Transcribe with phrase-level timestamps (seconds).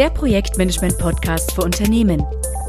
[0.00, 2.24] der Projektmanagement-Podcast für Unternehmen.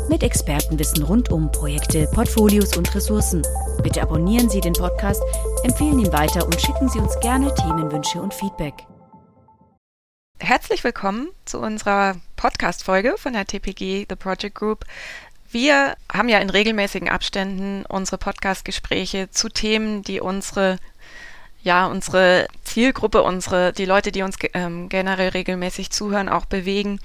[0.10, 3.42] Mit Expertenwissen rund um Projekte, Portfolios und Ressourcen.
[3.81, 5.23] Bitte abonnieren Sie den Podcast,
[5.63, 8.73] empfehlen ihn weiter und schicken Sie uns gerne Themenwünsche und Feedback.
[10.41, 14.84] Herzlich willkommen zu unserer Podcast-Folge von der TPG The Project Group.
[15.50, 20.79] Wir haben ja in regelmäßigen Abständen unsere Podcast-Gespräche zu Themen, die unsere
[21.64, 27.00] ja, unsere Zielgruppe, unsere, die Leute, die uns ähm, generell regelmäßig zuhören, auch bewegen.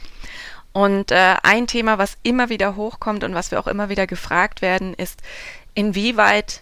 [0.72, 4.62] Und äh, ein Thema, was immer wieder hochkommt und was wir auch immer wieder gefragt
[4.62, 5.22] werden, ist,
[5.74, 6.60] inwieweit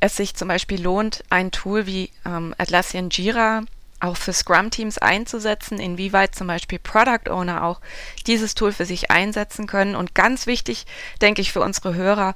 [0.00, 3.62] es sich zum Beispiel lohnt, ein Tool wie ähm, Atlassian Jira
[4.00, 7.80] auch für Scrum-Teams einzusetzen, inwieweit zum Beispiel Product Owner auch
[8.26, 9.96] dieses Tool für sich einsetzen können.
[9.96, 10.84] Und ganz wichtig,
[11.22, 12.34] denke ich, für unsere Hörer,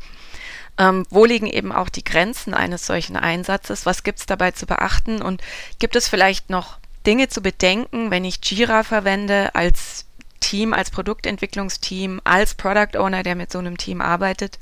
[0.79, 3.85] ähm, wo liegen eben auch die Grenzen eines solchen Einsatzes?
[3.85, 5.21] Was gibt es dabei zu beachten?
[5.21, 5.43] Und
[5.79, 10.07] gibt es vielleicht noch Dinge zu bedenken, wenn ich Jira verwende als
[10.41, 14.59] Team, als Produktentwicklungsteam, als Product Owner, der mit so einem Team arbeitet?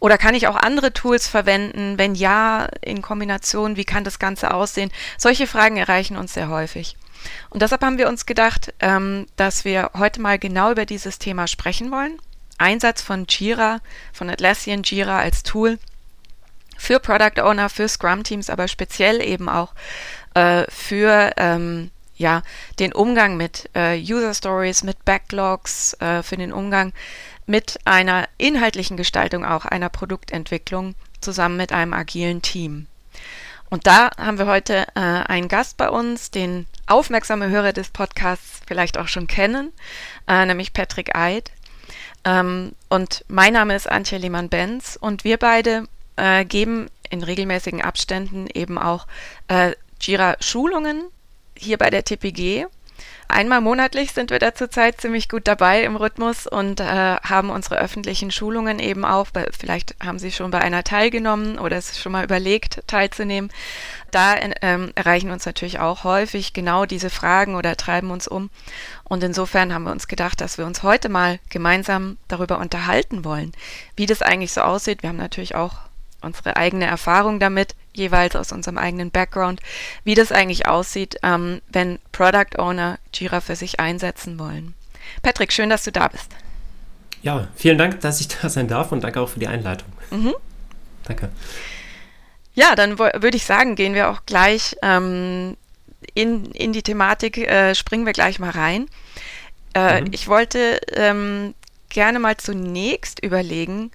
[0.00, 1.98] Oder kann ich auch andere Tools verwenden?
[1.98, 4.92] Wenn ja, in Kombination, wie kann das Ganze aussehen?
[5.16, 6.96] Solche Fragen erreichen uns sehr häufig.
[7.50, 11.48] Und deshalb haben wir uns gedacht, ähm, dass wir heute mal genau über dieses Thema
[11.48, 12.18] sprechen wollen.
[12.58, 13.80] Einsatz von Jira,
[14.12, 15.78] von Atlassian Jira als Tool
[16.76, 19.72] für Product Owner, für Scrum Teams, aber speziell eben auch
[20.34, 22.42] äh, für ähm, ja,
[22.78, 26.92] den Umgang mit äh, User Stories, mit Backlogs, äh, für den Umgang
[27.46, 32.86] mit einer inhaltlichen Gestaltung auch einer Produktentwicklung zusammen mit einem agilen Team.
[33.70, 38.60] Und da haben wir heute äh, einen Gast bei uns, den aufmerksame Hörer des Podcasts
[38.66, 39.72] vielleicht auch schon kennen,
[40.26, 41.50] äh, nämlich Patrick Eid.
[42.24, 45.84] Ähm, und mein Name ist Antje Lehmann-Benz und wir beide
[46.16, 49.06] äh, geben in regelmäßigen Abständen eben auch
[49.48, 51.04] äh, Jira-Schulungen
[51.56, 52.66] hier bei der TPG.
[53.30, 57.78] Einmal monatlich sind wir da zurzeit ziemlich gut dabei im Rhythmus und äh, haben unsere
[57.78, 59.26] öffentlichen Schulungen eben auch.
[59.56, 63.50] Vielleicht haben Sie schon bei einer teilgenommen oder es schon mal überlegt, teilzunehmen.
[64.10, 68.48] Da ähm, erreichen uns natürlich auch häufig genau diese Fragen oder treiben uns um.
[69.04, 73.52] Und insofern haben wir uns gedacht, dass wir uns heute mal gemeinsam darüber unterhalten wollen,
[73.94, 75.02] wie das eigentlich so aussieht.
[75.02, 75.87] Wir haben natürlich auch
[76.20, 79.60] unsere eigene Erfahrung damit, jeweils aus unserem eigenen Background,
[80.04, 84.74] wie das eigentlich aussieht, ähm, wenn Product Owner Jira für sich einsetzen wollen.
[85.22, 86.30] Patrick, schön, dass du da bist.
[87.22, 89.88] Ja, vielen Dank, dass ich da sein darf und danke auch für die Einleitung.
[90.10, 90.34] Mhm.
[91.04, 91.30] Danke.
[92.54, 95.56] Ja, dann würde ich sagen, gehen wir auch gleich ähm,
[96.14, 98.86] in, in die Thematik, äh, springen wir gleich mal rein.
[99.74, 100.08] Äh, mhm.
[100.12, 101.54] Ich wollte ähm,
[101.88, 103.90] gerne mal zunächst überlegen,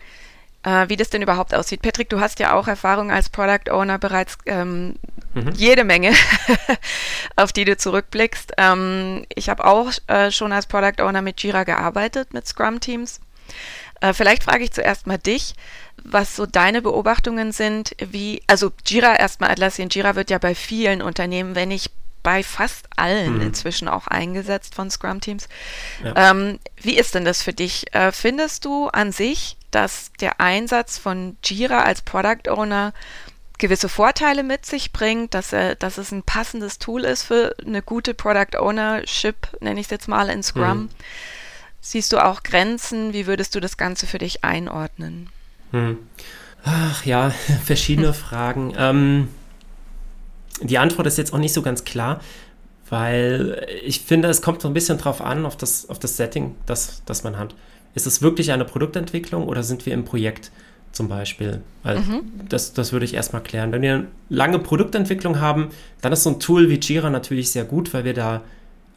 [0.63, 1.81] äh, wie das denn überhaupt aussieht.
[1.81, 4.95] Patrick, du hast ja auch Erfahrung als Product Owner bereits ähm,
[5.33, 5.51] mhm.
[5.55, 6.13] jede Menge,
[7.35, 8.53] auf die du zurückblickst.
[8.57, 13.19] Ähm, ich habe auch äh, schon als Product Owner mit Jira gearbeitet, mit Scrum-Teams.
[14.01, 15.53] Äh, vielleicht frage ich zuerst mal dich,
[16.03, 21.01] was so deine Beobachtungen sind, wie, also Jira erstmal, Atlassian Jira wird ja bei vielen
[21.01, 21.91] Unternehmen, wenn nicht
[22.23, 23.41] bei fast allen mhm.
[23.41, 25.49] inzwischen auch eingesetzt von Scrum-Teams.
[26.03, 26.31] Ja.
[26.31, 27.93] Ähm, wie ist denn das für dich?
[27.93, 32.93] Äh, findest du an sich, dass der Einsatz von Jira als Product Owner
[33.59, 37.81] gewisse Vorteile mit sich bringt, dass, er, dass es ein passendes Tool ist für eine
[37.81, 40.83] gute Product Ownership, nenne ich es jetzt mal in Scrum.
[40.83, 40.89] Mhm.
[41.79, 43.13] Siehst du auch Grenzen?
[43.13, 45.29] Wie würdest du das Ganze für dich einordnen?
[45.71, 45.97] Hm.
[46.63, 47.29] Ach ja,
[47.65, 48.13] verschiedene hm.
[48.13, 48.73] Fragen.
[48.77, 49.27] Ähm,
[50.61, 52.21] die Antwort ist jetzt auch nicht so ganz klar,
[52.89, 56.55] weil ich finde, es kommt so ein bisschen drauf an, auf das, auf das Setting,
[56.65, 57.55] das, das man hat.
[57.95, 60.51] Ist es wirklich eine Produktentwicklung oder sind wir im Projekt
[60.91, 61.61] zum Beispiel?
[61.83, 62.21] Weil mhm.
[62.49, 63.71] das, das würde ich erstmal klären.
[63.71, 65.69] Wenn wir eine lange Produktentwicklung haben,
[66.01, 68.41] dann ist so ein Tool wie Jira natürlich sehr gut, weil wir da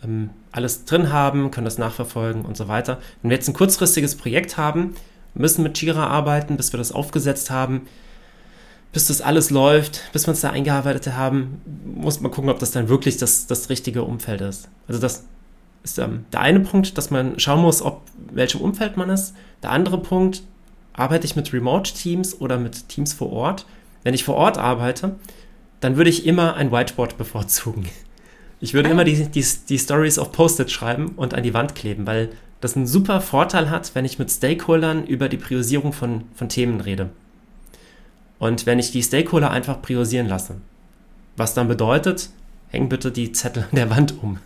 [0.02, 2.98] ähm, alles drin haben, können das nachverfolgen und so weiter.
[3.22, 4.94] Wenn wir jetzt ein kurzfristiges Projekt haben,
[5.34, 7.82] müssen mit Jira arbeiten, bis wir das aufgesetzt haben,
[8.92, 12.70] bis das alles läuft, bis wir uns da eingearbeitet haben, muss man gucken, ob das
[12.70, 14.68] dann wirklich das, das richtige Umfeld ist.
[14.88, 15.24] Also das
[15.86, 18.02] ist ähm, der eine Punkt, dass man schauen muss, ob
[18.32, 19.34] welchem Umfeld man ist.
[19.62, 20.42] Der andere Punkt,
[20.92, 23.66] arbeite ich mit Remote-Teams oder mit Teams vor Ort?
[24.02, 25.16] Wenn ich vor Ort arbeite,
[25.80, 27.86] dann würde ich immer ein Whiteboard bevorzugen.
[28.60, 28.92] Ich würde ah.
[28.92, 32.30] immer die, die, die Stories auf Post-it schreiben und an die Wand kleben, weil
[32.60, 36.80] das einen super Vorteil hat, wenn ich mit Stakeholdern über die Priorisierung von, von Themen
[36.80, 37.10] rede.
[38.38, 40.56] Und wenn ich die Stakeholder einfach priorisieren lasse.
[41.36, 42.30] Was dann bedeutet,
[42.68, 44.38] häng bitte die Zettel an der Wand um.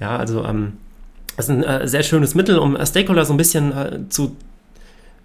[0.00, 0.78] Ja, also ähm,
[1.36, 4.36] das ist ein äh, sehr schönes Mittel, um äh, Stakeholder so ein bisschen äh, zu,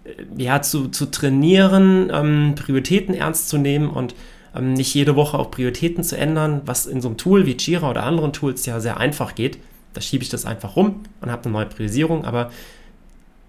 [0.03, 4.15] äh, ja, zu, zu trainieren, ähm, Prioritäten ernst zu nehmen und
[4.55, 7.89] ähm, nicht jede Woche auch Prioritäten zu ändern, was in so einem Tool wie Jira
[7.89, 9.57] oder anderen Tools ja sehr einfach geht.
[9.93, 12.51] Da schiebe ich das einfach rum und habe eine neue Priorisierung, aber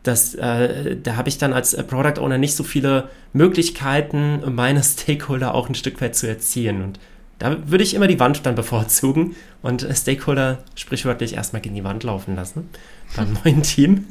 [0.05, 5.55] das, äh, da habe ich dann als Product Owner nicht so viele Möglichkeiten, meine Stakeholder
[5.55, 6.83] auch ein Stück weit zu erzielen.
[6.83, 7.01] Und
[7.39, 12.03] da würde ich immer die Wand dann bevorzugen und Stakeholder sprichwörtlich erstmal gegen die Wand
[12.05, 12.69] laufen lassen
[13.15, 14.07] beim neuen Team.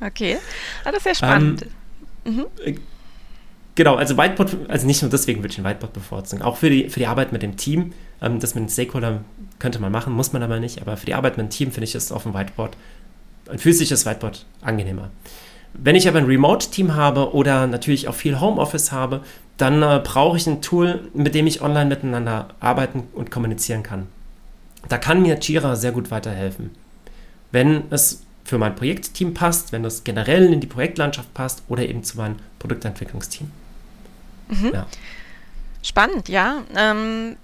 [0.00, 0.38] Okay,
[0.84, 1.66] ah, das ist ja spannend.
[2.24, 2.46] Ähm, mhm.
[2.64, 2.74] Äh,
[3.74, 6.88] genau, also Whiteboard, also nicht nur deswegen würde ich ein Whiteboard bevorzugen, auch für die,
[6.88, 7.92] für die Arbeit mit dem Team.
[8.20, 9.24] Ähm, das mit den Stakeholdern
[9.58, 11.84] könnte man machen, muss man aber nicht, aber für die Arbeit mit dem Team finde
[11.84, 12.76] ich es auf dem Whiteboard
[13.50, 15.10] ein physisches Whiteboard angenehmer.
[15.74, 19.22] Wenn ich aber ein Remote-Team habe oder natürlich auch viel Homeoffice habe,
[19.56, 24.08] dann äh, brauche ich ein Tool, mit dem ich online miteinander arbeiten und kommunizieren kann.
[24.88, 26.70] Da kann mir Jira sehr gut weiterhelfen.
[27.50, 32.02] Wenn es für mein Projektteam passt, wenn es generell in die Projektlandschaft passt oder eben
[32.02, 33.50] zu meinem Produktentwicklungsteam.
[34.48, 34.70] Mhm.
[34.72, 34.86] Ja.
[35.82, 36.62] Spannend, ja.
[36.76, 37.36] Ähm,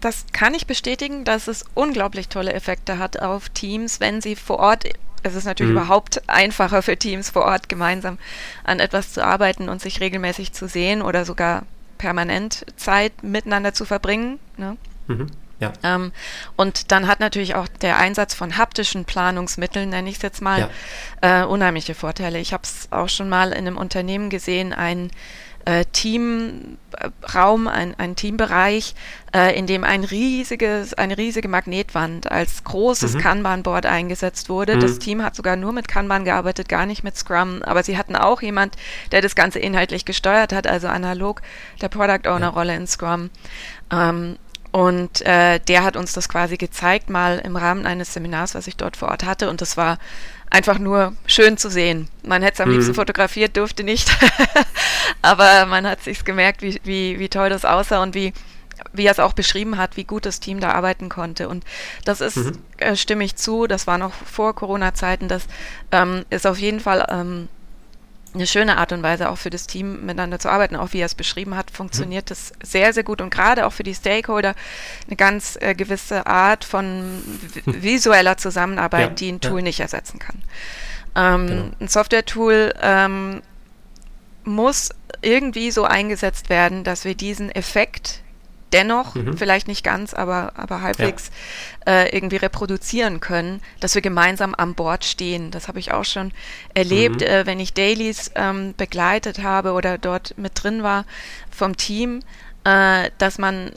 [0.00, 4.58] das kann ich bestätigen, dass es unglaublich tolle Effekte hat auf Teams, wenn sie vor
[4.58, 4.84] Ort
[5.22, 5.78] es ist natürlich mhm.
[5.78, 8.18] überhaupt einfacher für Teams vor Ort gemeinsam
[8.64, 11.62] an etwas zu arbeiten und sich regelmäßig zu sehen oder sogar
[11.98, 14.38] permanent Zeit miteinander zu verbringen.
[14.56, 14.76] Ne?
[15.06, 15.28] Mhm.
[15.60, 15.72] Ja.
[15.84, 16.10] Ähm,
[16.56, 20.68] und dann hat natürlich auch der Einsatz von haptischen Planungsmitteln, nenne ich es jetzt mal,
[21.22, 21.42] ja.
[21.42, 22.40] äh, unheimliche Vorteile.
[22.40, 25.12] Ich habe es auch schon mal in einem Unternehmen gesehen, ein
[25.64, 28.94] äh, Teamraum, ein, ein Teambereich,
[29.34, 33.18] äh, in dem ein riesiges, eine riesige Magnetwand als großes mhm.
[33.18, 34.76] Kanban-Board eingesetzt wurde.
[34.76, 34.80] Mhm.
[34.80, 38.16] Das Team hat sogar nur mit Kanban gearbeitet, gar nicht mit Scrum, aber sie hatten
[38.16, 38.76] auch jemand,
[39.12, 41.42] der das Ganze inhaltlich gesteuert hat, also analog
[41.80, 43.30] der Product Owner-Rolle in Scrum.
[43.90, 44.36] Ähm,
[44.72, 48.76] und äh, der hat uns das quasi gezeigt, mal im Rahmen eines Seminars, was ich
[48.78, 49.50] dort vor Ort hatte.
[49.50, 49.98] Und das war
[50.52, 52.08] einfach nur schön zu sehen.
[52.22, 52.74] Man hätte es am mhm.
[52.74, 54.10] liebsten fotografiert, durfte nicht.
[55.22, 58.34] Aber man hat sich gemerkt, wie, wie, wie toll das aussah und wie,
[58.92, 61.48] wie er es auch beschrieben hat, wie gut das Team da arbeiten konnte.
[61.48, 61.64] Und
[62.04, 62.58] das ist, mhm.
[62.76, 65.46] äh, stimme ich zu, das war noch vor Corona-Zeiten, das
[65.90, 67.48] ähm, ist auf jeden Fall ähm,
[68.34, 70.76] eine schöne Art und Weise auch für das Team miteinander zu arbeiten.
[70.76, 73.82] Auch wie er es beschrieben hat, funktioniert das sehr, sehr gut und gerade auch für
[73.82, 74.54] die Stakeholder
[75.06, 77.22] eine ganz äh, gewisse Art von
[77.66, 79.64] visueller Zusammenarbeit, ja, die ein Tool ja.
[79.64, 80.42] nicht ersetzen kann.
[81.14, 81.70] Ähm, genau.
[81.80, 83.42] Ein Software-Tool ähm,
[84.44, 84.90] muss
[85.20, 88.22] irgendwie so eingesetzt werden, dass wir diesen Effekt
[88.72, 89.36] dennoch, mhm.
[89.36, 91.30] vielleicht nicht ganz, aber, aber halbwegs
[91.86, 92.02] ja.
[92.02, 95.50] äh, irgendwie reproduzieren können, dass wir gemeinsam an Bord stehen.
[95.50, 96.32] Das habe ich auch schon
[96.74, 97.26] erlebt, mhm.
[97.26, 101.04] äh, wenn ich Dailies ähm, begleitet habe oder dort mit drin war
[101.50, 102.20] vom Team,
[102.64, 103.72] äh, dass man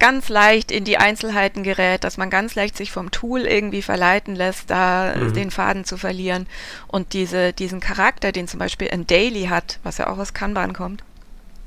[0.00, 4.34] ganz leicht in die Einzelheiten gerät, dass man ganz leicht sich vom Tool irgendwie verleiten
[4.34, 5.34] lässt, da mhm.
[5.34, 6.48] den Faden zu verlieren
[6.88, 10.72] und diese, diesen Charakter, den zum Beispiel ein Daily hat, was ja auch aus Kanban
[10.72, 11.04] kommt,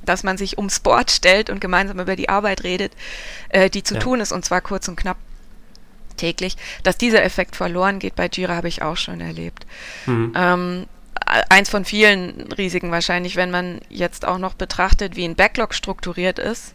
[0.06, 2.94] dass man sich ums Board stellt und gemeinsam über die Arbeit redet,
[3.50, 4.00] äh, die zu ja.
[4.00, 5.18] tun ist, und zwar kurz und knapp
[6.18, 6.58] täglich.
[6.84, 9.66] Dass dieser Effekt verloren geht bei Jira, habe ich auch schon erlebt.
[10.06, 10.34] Mhm.
[10.36, 10.86] Ähm,
[11.50, 16.40] eins von vielen Risiken wahrscheinlich, wenn man jetzt auch noch betrachtet, wie ein Backlog strukturiert
[16.40, 16.74] ist,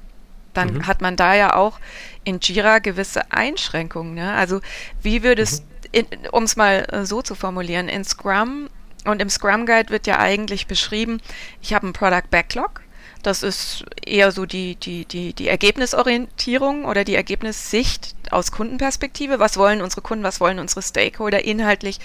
[0.55, 0.87] dann mhm.
[0.87, 1.78] hat man da ja auch
[2.25, 4.14] in Jira gewisse Einschränkungen.
[4.14, 4.32] Ne?
[4.32, 4.61] Also
[5.02, 5.64] wie würdest,
[5.94, 6.06] mhm.
[6.32, 8.69] um es mal äh, so zu formulieren, in Scrum
[9.05, 11.20] und im Scrum Guide wird ja eigentlich beschrieben,
[11.61, 12.82] ich habe einen Product Backlog
[13.26, 19.38] das ist eher so die, die, die, die Ergebnisorientierung oder die Ergebnissicht aus Kundenperspektive.
[19.40, 21.99] Was wollen unsere Kunden, was wollen unsere Stakeholder inhaltlich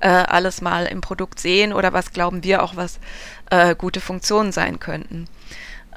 [0.00, 2.98] äh, alles mal im Produkt sehen oder was glauben wir auch, was
[3.50, 5.26] äh, gute Funktionen sein könnten.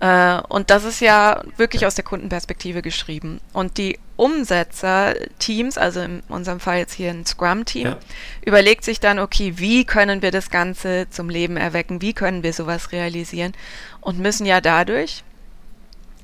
[0.01, 3.41] Äh, und das ist ja wirklich aus der Kundenperspektive geschrieben.
[3.53, 7.97] Und die Umsetzer-Teams, also in unserem Fall jetzt hier ein Scrum-Team, ja.
[8.45, 12.01] überlegt sich dann, okay, wie können wir das Ganze zum Leben erwecken?
[12.01, 13.53] Wie können wir sowas realisieren?
[14.01, 15.23] Und müssen ja dadurch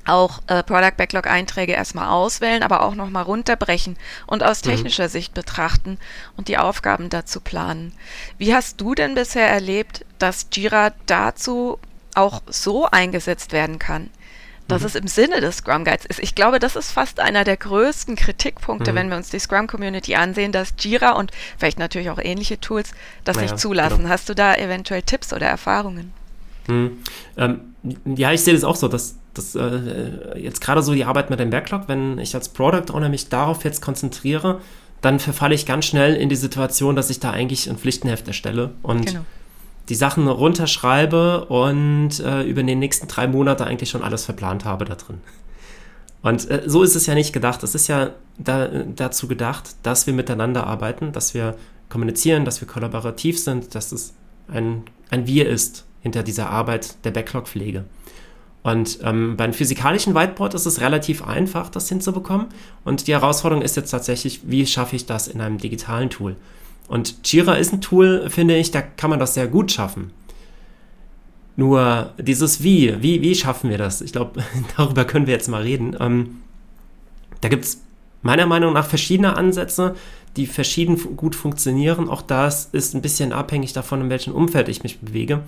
[0.06, 4.70] auch äh, Product Backlog Einträge erstmal auswählen, aber auch nochmal runterbrechen und aus mhm.
[4.70, 5.10] technischer mhm.
[5.10, 5.98] Sicht betrachten
[6.36, 7.92] und die Aufgaben dazu planen.
[8.38, 11.78] Wie hast du denn bisher erlebt, dass Jira dazu
[12.16, 14.10] auch so eingesetzt werden kann,
[14.68, 14.86] dass mhm.
[14.86, 16.20] es im Sinne des Scrum Guides ist.
[16.20, 18.96] Ich glaube, das ist fast einer der größten Kritikpunkte, mhm.
[18.96, 22.92] wenn wir uns die Scrum Community ansehen, dass Jira und vielleicht natürlich auch ähnliche Tools
[23.24, 23.98] das naja, nicht zulassen.
[23.98, 24.08] Genau.
[24.08, 26.12] Hast du da eventuell Tipps oder Erfahrungen?
[26.66, 26.98] Mhm.
[27.36, 27.60] Ähm,
[28.16, 31.38] ja, ich sehe das auch so, dass, dass äh, jetzt gerade so die Arbeit mit
[31.38, 34.60] dem Backlog, wenn ich als Product Owner mich darauf jetzt konzentriere,
[35.00, 38.72] dann verfalle ich ganz schnell in die Situation, dass ich da eigentlich ein Pflichtenheft erstelle
[38.82, 39.20] und genau
[39.88, 44.84] die Sachen runterschreibe und äh, über die nächsten drei Monate eigentlich schon alles verplant habe
[44.84, 45.20] da drin.
[46.22, 47.62] Und äh, so ist es ja nicht gedacht.
[47.62, 51.56] Es ist ja da, dazu gedacht, dass wir miteinander arbeiten, dass wir
[51.88, 54.14] kommunizieren, dass wir kollaborativ sind, dass es
[54.48, 57.84] ein, ein Wir ist hinter dieser Arbeit der Backlog-Pflege.
[58.64, 62.48] Und ähm, beim physikalischen Whiteboard ist es relativ einfach, das hinzubekommen.
[62.84, 66.34] Und die Herausforderung ist jetzt tatsächlich, wie schaffe ich das in einem digitalen Tool?
[66.88, 70.12] Und Jira ist ein Tool, finde ich, da kann man das sehr gut schaffen.
[71.56, 74.02] Nur dieses Wie, wie, wie schaffen wir das?
[74.02, 74.42] Ich glaube,
[74.76, 75.96] darüber können wir jetzt mal reden.
[75.98, 76.42] Ähm,
[77.40, 77.82] da gibt es
[78.22, 79.94] meiner Meinung nach verschiedene Ansätze,
[80.36, 82.08] die verschieden gut funktionieren.
[82.08, 85.42] Auch das ist ein bisschen abhängig davon, in welchem Umfeld ich mich bewege.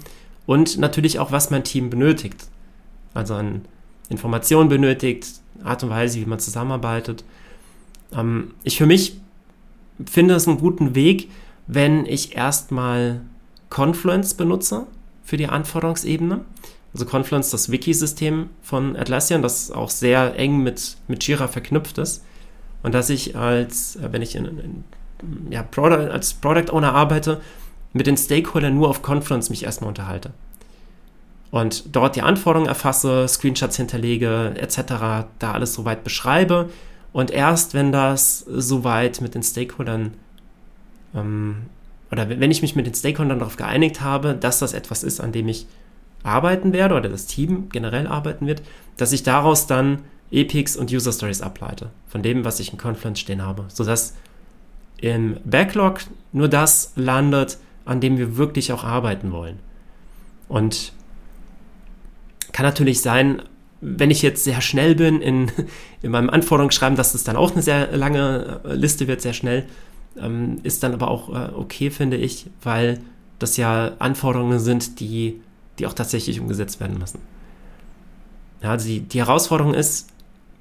[0.46, 2.46] Und natürlich auch, was mein Team benötigt.
[3.12, 3.66] Also an
[4.08, 5.26] Informationen benötigt,
[5.62, 7.22] Art und Weise, wie man zusammenarbeitet.
[8.12, 9.20] Ähm, ich für mich
[10.06, 11.30] finde es einen guten Weg,
[11.66, 13.20] wenn ich erstmal
[13.70, 14.86] Confluence benutze
[15.24, 16.40] für die Anforderungsebene.
[16.94, 22.24] Also Confluence, das Wiki-System von Atlassian, das auch sehr eng mit, mit Jira verknüpft ist.
[22.82, 24.84] Und dass ich als, äh, wenn ich in, in,
[25.50, 27.40] ja, Product, als Product Owner arbeite,
[27.92, 30.32] mit den Stakeholdern nur auf Confluence mich erstmal unterhalte.
[31.50, 36.68] Und dort die Anforderungen erfasse, Screenshots hinterlege, etc., da alles soweit beschreibe.
[37.12, 40.14] Und erst wenn das soweit mit den Stakeholdern
[41.14, 41.66] ähm,
[42.10, 45.32] oder wenn ich mich mit den Stakeholdern darauf geeinigt habe, dass das etwas ist, an
[45.32, 45.66] dem ich
[46.22, 48.62] arbeiten werde oder das Team generell arbeiten wird,
[48.96, 50.00] dass ich daraus dann
[50.30, 54.14] Epics und User Stories ableite, von dem, was ich in Confluence stehen habe, sodass
[55.00, 56.00] im Backlog
[56.32, 59.58] nur das landet, an dem wir wirklich auch arbeiten wollen.
[60.48, 60.92] Und
[62.52, 63.42] kann natürlich sein,
[63.80, 65.50] wenn ich jetzt sehr schnell bin in,
[66.02, 69.66] in meinem Anforderungsschreiben, dass es dann auch eine sehr lange Liste wird, sehr schnell,
[70.18, 73.00] ähm, ist dann aber auch äh, okay, finde ich, weil
[73.38, 75.40] das ja Anforderungen sind, die,
[75.78, 77.20] die auch tatsächlich umgesetzt werden müssen.
[78.62, 80.08] Ja, also die, die Herausforderung ist,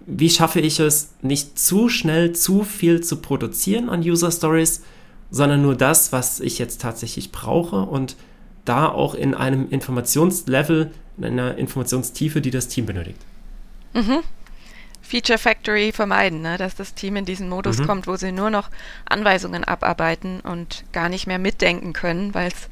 [0.06, 4.84] wie schaffe ich es, nicht zu schnell zu viel zu produzieren an User Stories,
[5.32, 8.16] sondern nur das, was ich jetzt tatsächlich brauche und
[8.64, 13.20] da auch in einem Informationslevel, in einer Informationstiefe, die das Team benötigt.
[13.94, 14.20] Mhm.
[15.02, 16.58] Feature Factory vermeiden, ne?
[16.58, 17.88] dass das Team in diesen Modus mhm.
[17.88, 18.70] kommt, wo sie nur noch
[19.06, 22.70] Anweisungen abarbeiten und gar nicht mehr mitdenken können, weil es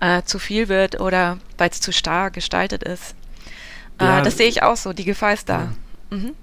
[0.00, 3.14] äh, zu viel wird oder weil es zu starr gestaltet ist.
[3.98, 5.72] Äh, ja, das sehe ich auch so, die Gefahr ist da.
[6.10, 6.16] Ja.
[6.16, 6.34] Mhm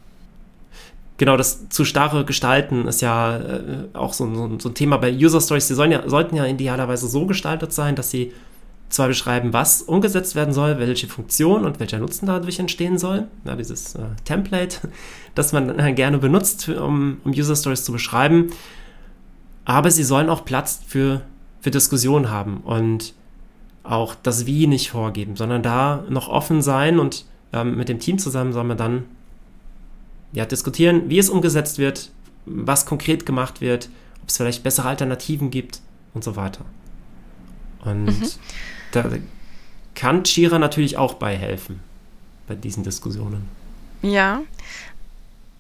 [1.21, 3.61] genau, das zu starre Gestalten ist ja äh,
[3.93, 5.67] auch so, so, so, ein Thema bei User Stories.
[5.67, 8.33] Die sollen ja, sollten ja idealerweise so gestaltet sein, dass sie
[8.91, 13.27] zwar beschreiben, was umgesetzt werden soll, welche Funktion und welcher Nutzen dadurch entstehen soll.
[13.45, 14.77] Ja, dieses äh, Template,
[15.35, 18.51] das man äh, gerne benutzt, um, um User Stories zu beschreiben.
[19.65, 21.21] Aber sie sollen auch Platz für,
[21.61, 23.13] für Diskussionen haben und
[23.83, 28.19] auch das Wie nicht vorgeben, sondern da noch offen sein und ähm, mit dem Team
[28.19, 29.05] zusammen soll man dann
[30.33, 32.11] ja, diskutieren, wie es umgesetzt wird,
[32.45, 33.89] was konkret gemacht wird,
[34.21, 35.81] ob es vielleicht bessere Alternativen gibt
[36.13, 36.65] und so weiter.
[37.83, 38.29] Und mhm.
[38.91, 39.09] Da
[39.95, 41.79] kann Jira natürlich auch bei helfen,
[42.47, 43.47] bei diesen Diskussionen.
[44.01, 44.41] Ja.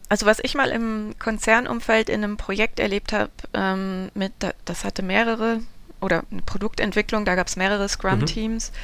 [0.09, 4.33] Also was ich mal im Konzernumfeld in einem Projekt erlebt habe, ähm, mit,
[4.65, 5.61] das hatte mehrere,
[6.01, 8.71] oder eine Produktentwicklung, da gab es mehrere Scrum-Teams.
[8.71, 8.75] Mhm.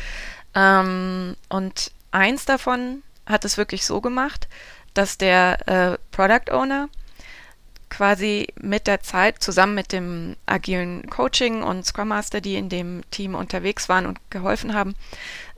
[0.56, 4.48] Ähm, und eins davon hat es wirklich so gemacht,
[4.94, 6.90] dass der äh, Product Owner
[7.90, 13.04] quasi mit der Zeit zusammen mit dem agilen Coaching und Scrum Master, die in dem
[13.12, 14.96] Team unterwegs waren und geholfen haben,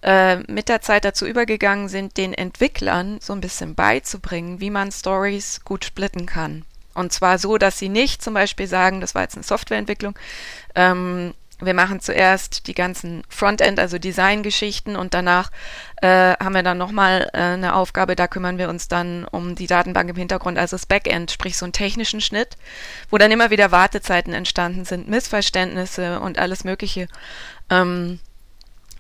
[0.02, 4.92] äh, mit der Zeit dazu übergegangen sind, den Entwicklern so ein bisschen beizubringen, wie man
[4.92, 6.66] Stories gut splitten kann.
[6.94, 10.18] Und zwar so, dass sie nicht zum Beispiel sagen, das war jetzt eine Softwareentwicklung,
[10.76, 15.52] ähm, wir machen zuerst die ganzen Frontend, also Design-Geschichten und danach
[16.02, 19.68] äh, haben wir dann nochmal äh, eine Aufgabe, da kümmern wir uns dann um die
[19.68, 22.58] Datenbank im Hintergrund, also das Backend, sprich so einen technischen Schnitt,
[23.10, 27.08] wo dann immer wieder Wartezeiten entstanden sind, Missverständnisse und alles Mögliche.
[27.70, 28.20] Ähm,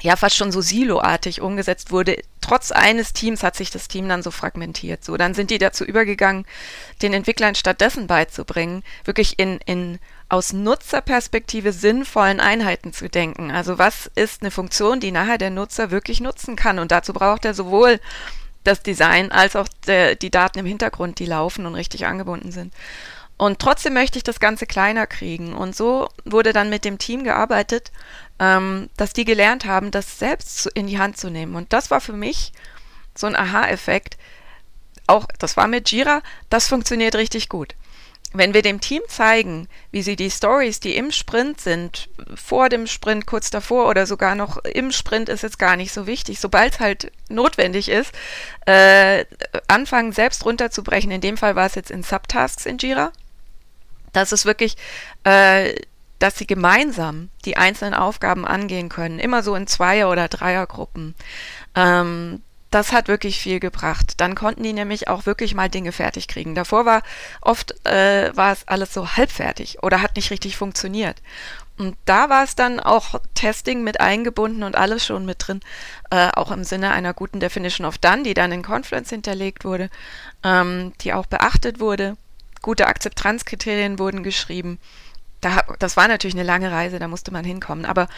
[0.02, 2.18] ja fast schon so siloartig umgesetzt wurde.
[2.42, 5.04] Trotz eines Teams hat sich das Team dann so fragmentiert.
[5.04, 6.46] So, dann sind die dazu übergegangen,
[7.02, 10.00] den Entwicklern stattdessen beizubringen, wirklich in, in
[10.30, 13.52] aus Nutzerperspektive sinnvollen Einheiten zu denken.
[13.52, 16.78] Also was ist eine Funktion, die nachher der Nutzer wirklich nutzen kann?
[16.78, 18.00] Und dazu braucht er sowohl
[18.64, 22.74] das Design als auch der, die Daten im Hintergrund, die laufen und richtig angebunden sind.
[23.38, 25.54] Und trotzdem möchte ich das Ganze kleiner kriegen.
[25.54, 27.92] Und so wurde dann mit dem Team gearbeitet,
[28.38, 31.56] ähm, dass die gelernt haben, das selbst in die Hand zu nehmen.
[31.56, 32.52] Und das war für mich
[33.16, 34.18] so ein Aha-Effekt.
[35.08, 37.76] Auch das war mit Jira, das funktioniert richtig gut.
[38.32, 42.86] Wenn wir dem Team zeigen, wie sie die Stories, die im Sprint sind, vor dem
[42.86, 46.40] Sprint, kurz davor oder sogar noch im Sprint, ist jetzt gar nicht so wichtig.
[46.40, 48.14] Sobald es halt notwendig ist,
[48.68, 49.26] äh,
[49.68, 51.10] anfangen selbst runterzubrechen.
[51.10, 53.12] In dem Fall war es jetzt in Subtasks in Jira.
[54.14, 54.76] Das ist wirklich
[55.24, 55.74] äh,
[56.20, 61.16] dass sie gemeinsam die einzelnen Aufgaben angehen können, immer so in Zweier- oder Dreiergruppen.
[61.76, 64.14] Ähm, das hat wirklich viel gebracht.
[64.18, 66.56] Dann konnten die nämlich auch wirklich mal Dinge fertig kriegen.
[66.56, 67.02] Davor war
[67.42, 71.22] oft äh, war es alles so halbfertig oder hat nicht richtig funktioniert.
[71.78, 75.62] Und da war es dann auch Testing mit eingebunden und alles schon mit drin,
[76.12, 79.90] äh, auch im Sinne einer guten Definition of Done, die dann in Confluence hinterlegt wurde,
[80.44, 82.18] ähm, die auch beachtet wurde.
[82.62, 84.78] Gute Akzeptanzkriterien wurden geschrieben.
[85.40, 87.86] Da, das war natürlich eine lange Reise, da musste man hinkommen.
[87.86, 88.10] Aber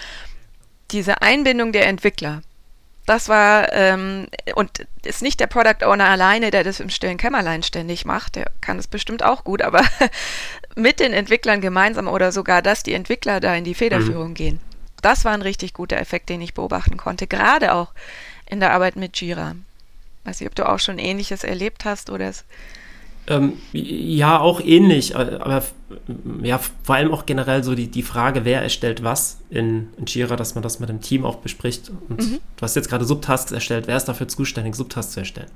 [0.90, 2.42] diese Einbindung der Entwickler,
[3.12, 7.62] das war, ähm, und ist nicht der Product Owner alleine, der das im stillen Kämmerlein
[7.62, 9.84] ständig macht, der kann es bestimmt auch gut, aber
[10.78, 14.36] mit den Entwicklern gemeinsam oder sogar, dass die Entwickler da in die Federführung mhm.
[14.36, 14.60] gehen.
[15.02, 17.92] Das war ein richtig guter Effekt, den ich beobachten konnte, gerade auch
[18.46, 19.56] in der Arbeit mit Jira.
[20.24, 22.46] Weiß nicht, ob du auch schon Ähnliches erlebt hast oder es
[23.28, 25.64] ähm, ja, auch ähnlich, äh, aber
[26.42, 30.36] ja, vor allem auch generell so die, die Frage, wer erstellt was in, in Jira,
[30.36, 31.92] dass man das mit dem Team auch bespricht.
[32.10, 32.40] Und mhm.
[32.56, 35.50] du hast jetzt gerade Subtasks erstellt, wer ist dafür zuständig, Subtasks zu erstellen?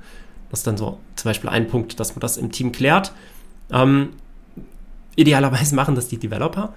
[0.50, 3.12] Das ist dann so zum Beispiel ein Punkt, dass man das im Team klärt.
[3.70, 4.10] Ähm,
[5.16, 6.72] idealerweise machen das die Developer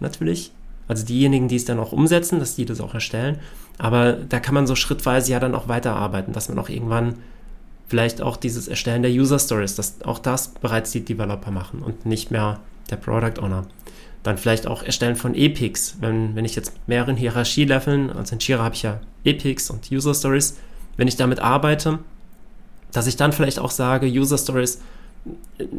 [0.00, 0.52] natürlich.
[0.86, 3.38] Also diejenigen, die es dann auch umsetzen, dass die das auch erstellen.
[3.78, 7.14] Aber da kann man so schrittweise ja dann auch weiterarbeiten, dass man auch irgendwann
[7.90, 12.06] vielleicht auch dieses Erstellen der User Stories, dass auch das bereits die Developer machen und
[12.06, 13.66] nicht mehr der Product Owner.
[14.22, 15.96] Dann vielleicht auch Erstellen von Epics.
[15.98, 19.90] Wenn, wenn ich jetzt mit mehreren Hierarchieleveln, also in Jira habe ich ja Epics und
[19.90, 20.56] User Stories,
[20.96, 21.98] wenn ich damit arbeite,
[22.92, 24.80] dass ich dann vielleicht auch sage, User Stories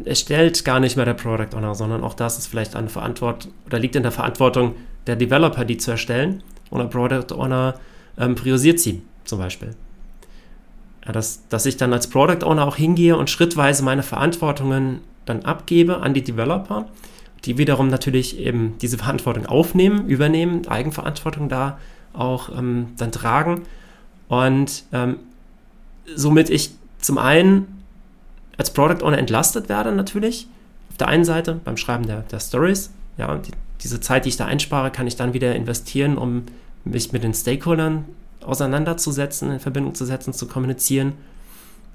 [0.04, 3.78] erstellt gar nicht mehr der Product Owner, sondern auch das ist vielleicht eine Verantwortung oder
[3.78, 4.74] liegt in der Verantwortung
[5.06, 6.42] der Developer, die zu erstellen.
[6.68, 7.80] Und der Product Owner
[8.18, 9.74] ähm, priorisiert sie zum Beispiel.
[11.04, 15.44] Ja, dass, dass ich dann als Product Owner auch hingehe und schrittweise meine Verantwortungen dann
[15.44, 16.86] abgebe an die Developer,
[17.44, 21.78] die wiederum natürlich eben diese Verantwortung aufnehmen, übernehmen, Eigenverantwortung da
[22.12, 23.62] auch ähm, dann tragen.
[24.28, 25.16] Und ähm,
[26.14, 27.82] somit ich zum einen
[28.56, 30.46] als Product Owner entlastet werde natürlich,
[30.90, 33.50] auf der einen Seite beim Schreiben der, der Stories, ja, die,
[33.82, 36.44] diese Zeit, die ich da einspare, kann ich dann wieder investieren, um
[36.84, 38.04] mich mit den Stakeholdern
[38.44, 41.14] auseinanderzusetzen, in Verbindung zu setzen, zu kommunizieren,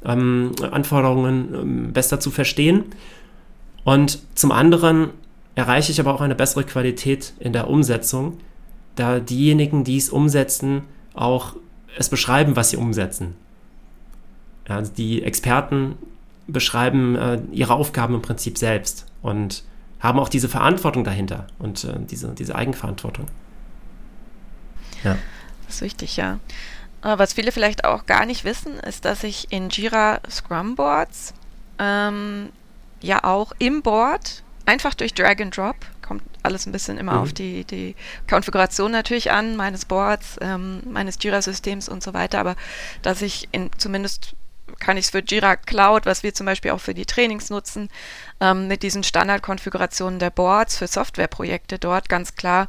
[0.04, 2.86] ähm, Anforderungen ähm, besser zu verstehen.
[3.84, 5.12] Und zum anderen
[5.56, 8.38] erreiche ich aber auch eine bessere Qualität in der Umsetzung,
[8.96, 10.84] da diejenigen, die es umsetzen,
[11.14, 11.56] auch
[11.98, 13.36] es beschreiben, was sie umsetzen.
[14.68, 15.96] Ja, also die Experten
[16.48, 19.64] beschreiben äh, ihre Aufgaben im Prinzip selbst und
[20.00, 23.26] haben auch diese Verantwortung dahinter und äh, diese, diese Eigenverantwortung.
[25.04, 25.18] Ja.
[25.68, 26.40] Das ist wichtig, ja.
[27.04, 31.34] Äh, was viele vielleicht auch gar nicht wissen, ist, dass ich in Jira Scrum Boards
[31.78, 32.50] ähm,
[33.02, 35.76] ja auch im Board einfach durch Drag and Drop
[36.08, 37.20] kommt alles ein bisschen immer mhm.
[37.20, 37.96] auf die, die
[38.30, 42.56] Konfiguration natürlich an, meines Boards, ähm, meines Jira-Systems und so weiter, aber
[43.02, 44.34] dass ich in, zumindest
[44.80, 47.90] kann ich es für Jira Cloud, was wir zum Beispiel auch für die Trainings nutzen,
[48.40, 52.68] ähm, mit diesen Standardkonfigurationen der Boards für Softwareprojekte dort ganz klar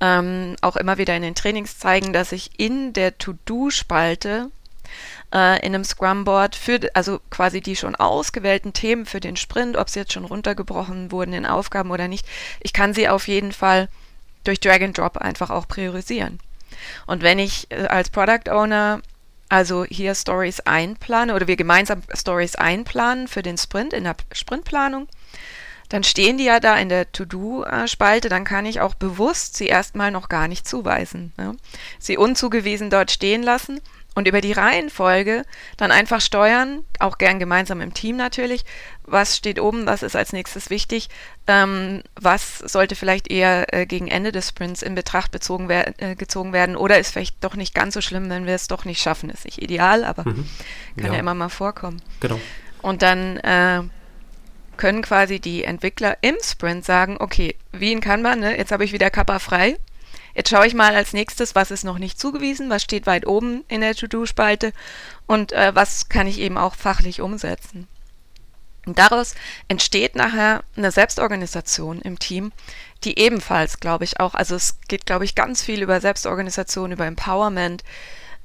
[0.00, 4.50] ähm, auch immer wieder in den Trainings zeigen, dass ich in der To-Do-Spalte
[5.34, 9.88] äh, in einem Scrum-Board für, also quasi die schon ausgewählten Themen für den Sprint, ob
[9.88, 12.26] sie jetzt schon runtergebrochen wurden in Aufgaben oder nicht,
[12.60, 13.88] ich kann sie auf jeden Fall
[14.44, 16.38] durch Drag and Drop einfach auch priorisieren.
[17.06, 19.02] Und wenn ich äh, als Product Owner
[19.48, 25.08] also hier Stories einplane oder wir gemeinsam Stories einplanen für den Sprint in der Sprintplanung,
[25.88, 30.10] dann stehen die ja da in der To-Do-Spalte, dann kann ich auch bewusst sie erstmal
[30.10, 31.32] noch gar nicht zuweisen.
[31.36, 31.56] Ne?
[31.98, 33.80] Sie unzugewiesen dort stehen lassen
[34.14, 35.44] und über die Reihenfolge
[35.76, 38.64] dann einfach steuern, auch gern gemeinsam im Team natürlich,
[39.04, 41.08] was steht oben, was ist als nächstes wichtig,
[41.46, 46.16] ähm, was sollte vielleicht eher äh, gegen Ende des Sprints in Betracht bezogen wer äh,
[46.16, 49.00] gezogen werden oder ist vielleicht doch nicht ganz so schlimm, wenn wir es doch nicht
[49.00, 49.30] schaffen.
[49.30, 50.48] Ist nicht ideal, aber mhm.
[50.96, 51.12] kann ja.
[51.12, 51.18] ja.
[51.20, 52.02] immer mal vorkommen.
[52.20, 52.40] Genau.
[52.82, 53.82] Und dann äh,
[54.78, 58.92] können quasi die Entwickler im Sprint sagen, okay, wie in Kanban, ne, jetzt habe ich
[58.92, 59.76] wieder Kappa frei.
[60.34, 63.64] Jetzt schaue ich mal als nächstes, was ist noch nicht zugewiesen, was steht weit oben
[63.68, 64.72] in der To-Do-Spalte
[65.26, 67.88] und äh, was kann ich eben auch fachlich umsetzen.
[68.86, 69.34] Und daraus
[69.68, 72.52] entsteht nachher eine Selbstorganisation im Team,
[73.04, 77.04] die ebenfalls, glaube ich, auch, also es geht, glaube ich, ganz viel über Selbstorganisation, über
[77.04, 77.84] Empowerment,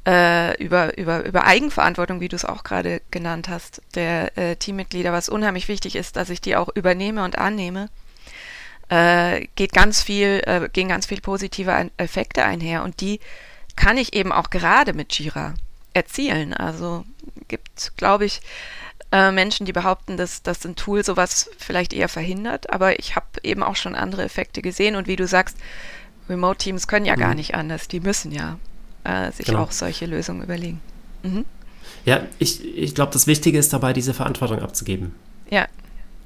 [0.07, 5.13] äh, über, über, über Eigenverantwortung, wie du es auch gerade genannt hast, der äh, Teammitglieder,
[5.13, 7.89] was unheimlich wichtig ist, dass ich die auch übernehme und annehme,
[8.89, 13.19] äh, geht ganz viel, äh, gehen ganz viel positive Effekte einher und die
[13.75, 15.55] kann ich eben auch gerade mit Jira
[15.93, 16.53] erzielen.
[16.53, 17.05] Also
[17.47, 18.41] gibt, glaube ich,
[19.11, 23.27] äh, Menschen, die behaupten, dass, dass ein Tool sowas vielleicht eher verhindert, aber ich habe
[23.43, 25.57] eben auch schon andere Effekte gesehen und wie du sagst,
[26.29, 27.19] Remote Teams können ja mhm.
[27.19, 28.57] gar nicht anders, die müssen ja
[29.03, 29.63] äh, sich genau.
[29.63, 30.81] auch solche Lösungen überlegen.
[31.23, 31.45] Mhm.
[32.05, 35.15] Ja, ich, ich glaube, das Wichtige ist dabei, diese Verantwortung abzugeben.
[35.49, 35.67] Ja.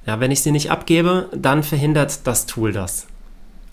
[0.05, 3.07] Ja, wenn ich sie nicht abgebe, dann verhindert das Tool das.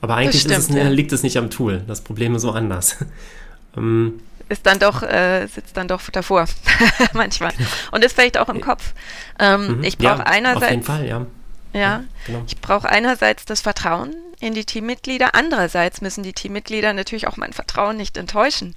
[0.01, 0.88] Aber eigentlich stimmt, es, ja.
[0.88, 1.83] liegt es nicht am Tool.
[1.87, 2.97] Das Problem ist so anders.
[3.77, 6.47] ähm, ist dann doch, äh, sitzt dann doch davor,
[7.14, 7.53] manchmal.
[7.53, 7.69] Genau.
[7.93, 8.93] Und ist vielleicht auch im Kopf.
[9.38, 9.85] Ähm, mhm.
[9.85, 10.64] Ich brauche ja, einerseits.
[10.64, 11.27] Auf jeden Fall, ja.
[11.73, 12.43] Ja, ja genau.
[12.47, 15.35] ich brauche einerseits das Vertrauen in die Teammitglieder.
[15.35, 18.75] Andererseits müssen die Teammitglieder natürlich auch mein Vertrauen nicht enttäuschen.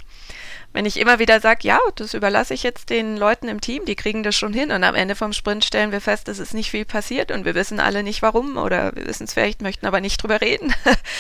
[0.73, 3.95] Wenn ich immer wieder sage, ja, das überlasse ich jetzt den Leuten im Team, die
[3.95, 6.69] kriegen das schon hin und am Ende vom Sprint stellen wir fest, es ist nicht
[6.69, 10.01] viel passiert und wir wissen alle nicht warum oder wir wissen es vielleicht, möchten aber
[10.01, 10.73] nicht drüber reden,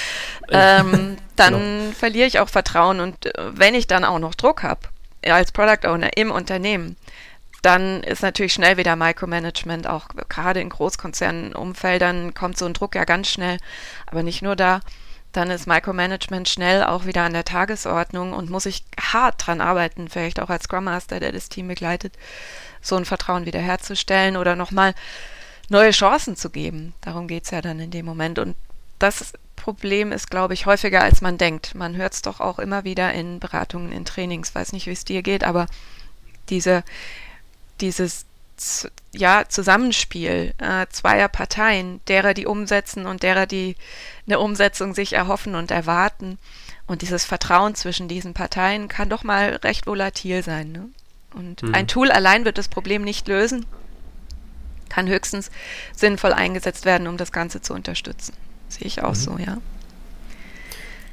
[0.49, 1.91] ähm, dann genau.
[1.97, 4.81] verliere ich auch Vertrauen und äh, wenn ich dann auch noch Druck habe,
[5.23, 6.95] als Product Owner im Unternehmen,
[7.61, 13.03] dann ist natürlich schnell wieder Micromanagement, auch gerade in Großkonzernenumfeldern kommt so ein Druck ja
[13.03, 13.57] ganz schnell,
[14.05, 14.81] aber nicht nur da.
[15.37, 20.09] Dann ist Micromanagement schnell auch wieder an der Tagesordnung und muss ich hart dran arbeiten,
[20.09, 22.17] vielleicht auch als Scrum Master, der das Team begleitet,
[22.81, 24.95] so ein Vertrauen wiederherzustellen oder nochmal
[25.69, 26.95] neue Chancen zu geben.
[27.01, 28.39] Darum geht es ja dann in dem Moment.
[28.39, 28.55] Und
[28.97, 31.75] das Problem ist, glaube ich, häufiger als man denkt.
[31.75, 35.05] Man hört es doch auch immer wieder in Beratungen, in Trainings, weiß nicht, wie es
[35.05, 35.67] dir geht, aber
[36.49, 36.83] diese
[37.79, 38.25] dieses
[39.13, 43.75] ja, Zusammenspiel äh, zweier Parteien, derer, die umsetzen und derer, die
[44.25, 46.37] eine Umsetzung sich erhoffen und erwarten.
[46.85, 50.71] Und dieses Vertrauen zwischen diesen Parteien kann doch mal recht volatil sein.
[50.71, 50.89] Ne?
[51.33, 51.75] Und mhm.
[51.75, 53.65] ein Tool allein wird das Problem nicht lösen,
[54.89, 55.51] kann höchstens
[55.93, 58.33] sinnvoll eingesetzt werden, um das Ganze zu unterstützen.
[58.69, 59.15] Sehe ich auch mhm.
[59.15, 59.57] so, ja.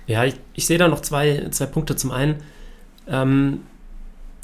[0.07, 1.97] Ja, ich, ich sehe da noch zwei, zwei Punkte.
[1.97, 2.43] Zum einen,
[3.09, 3.63] ähm,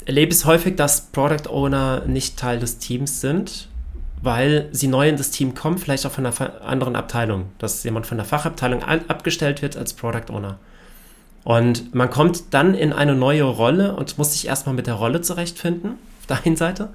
[0.05, 3.67] erlebe es häufig, dass Product Owner nicht Teil des Teams sind,
[4.21, 8.05] weil sie neu in das Team kommen, vielleicht auch von einer anderen Abteilung, dass jemand
[8.05, 10.59] von der Fachabteilung abgestellt wird als Product Owner.
[11.43, 15.21] Und man kommt dann in eine neue Rolle und muss sich erstmal mit der Rolle
[15.21, 16.89] zurechtfinden, auf der einen Seite.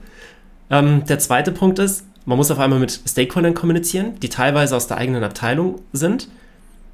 [0.71, 4.87] Ähm, der zweite Punkt ist, man muss auf einmal mit Stakeholdern kommunizieren, die teilweise aus
[4.87, 6.29] der eigenen Abteilung sind.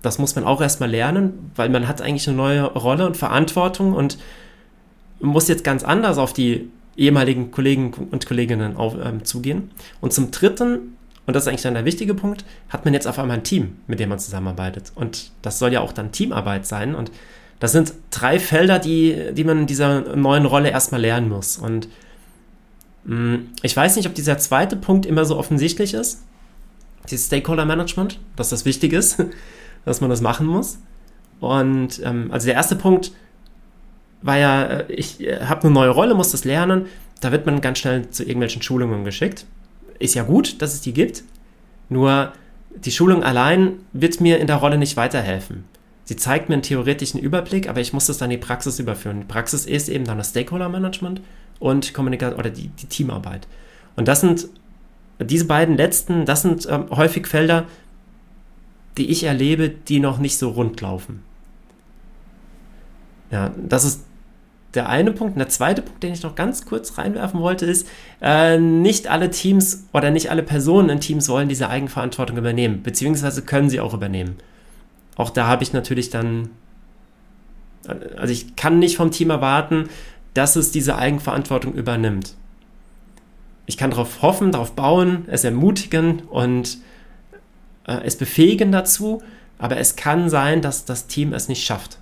[0.00, 3.92] Das muss man auch erstmal lernen, weil man hat eigentlich eine neue Rolle und Verantwortung
[3.92, 4.18] und
[5.22, 9.70] muss jetzt ganz anders auf die ehemaligen Kollegen und Kolleginnen auf, ähm, zugehen.
[10.00, 13.18] Und zum Dritten, und das ist eigentlich dann der wichtige Punkt, hat man jetzt auf
[13.18, 14.92] einmal ein Team, mit dem man zusammenarbeitet.
[14.94, 16.94] Und das soll ja auch dann Teamarbeit sein.
[16.94, 17.10] Und
[17.60, 21.56] das sind drei Felder, die, die man in dieser neuen Rolle erstmal lernen muss.
[21.56, 21.88] Und
[23.04, 26.22] mh, mm, ich weiß nicht, ob dieser zweite Punkt immer so offensichtlich ist.
[27.10, 29.24] Dieses Stakeholder Management, dass das wichtig ist,
[29.84, 30.78] dass man das machen muss.
[31.40, 33.12] Und ähm, also der erste Punkt,
[34.22, 36.86] war ja, äh, ich äh, habe eine neue Rolle, muss das lernen.
[37.20, 39.46] Da wird man ganz schnell zu irgendwelchen Schulungen geschickt.
[39.98, 41.22] Ist ja gut, dass es die gibt.
[41.88, 42.32] Nur
[42.74, 45.64] die Schulung allein wird mir in der Rolle nicht weiterhelfen.
[46.04, 49.20] Sie zeigt mir einen theoretischen Überblick, aber ich muss das dann in die Praxis überführen.
[49.20, 51.20] Die Praxis ist eben dann das Stakeholder-Management
[51.60, 53.46] und Kommunikation oder die, die, Teamarbeit.
[53.94, 54.48] Und das sind
[55.20, 57.66] diese beiden letzten, das sind ähm, häufig Felder,
[58.98, 61.22] die ich erlebe, die noch nicht so rund laufen.
[63.30, 64.04] Ja, das ist
[64.74, 65.34] der eine Punkt.
[65.34, 67.86] Und der zweite Punkt, den ich noch ganz kurz reinwerfen wollte, ist,
[68.20, 73.42] äh, nicht alle Teams oder nicht alle Personen in Teams wollen diese Eigenverantwortung übernehmen, beziehungsweise
[73.42, 74.36] können sie auch übernehmen.
[75.16, 76.50] Auch da habe ich natürlich dann,
[78.16, 79.88] also ich kann nicht vom Team erwarten,
[80.34, 82.34] dass es diese Eigenverantwortung übernimmt.
[83.66, 86.78] Ich kann darauf hoffen, darauf bauen, es ermutigen und
[87.86, 89.22] äh, es befähigen dazu,
[89.58, 91.98] aber es kann sein, dass das Team es nicht schafft.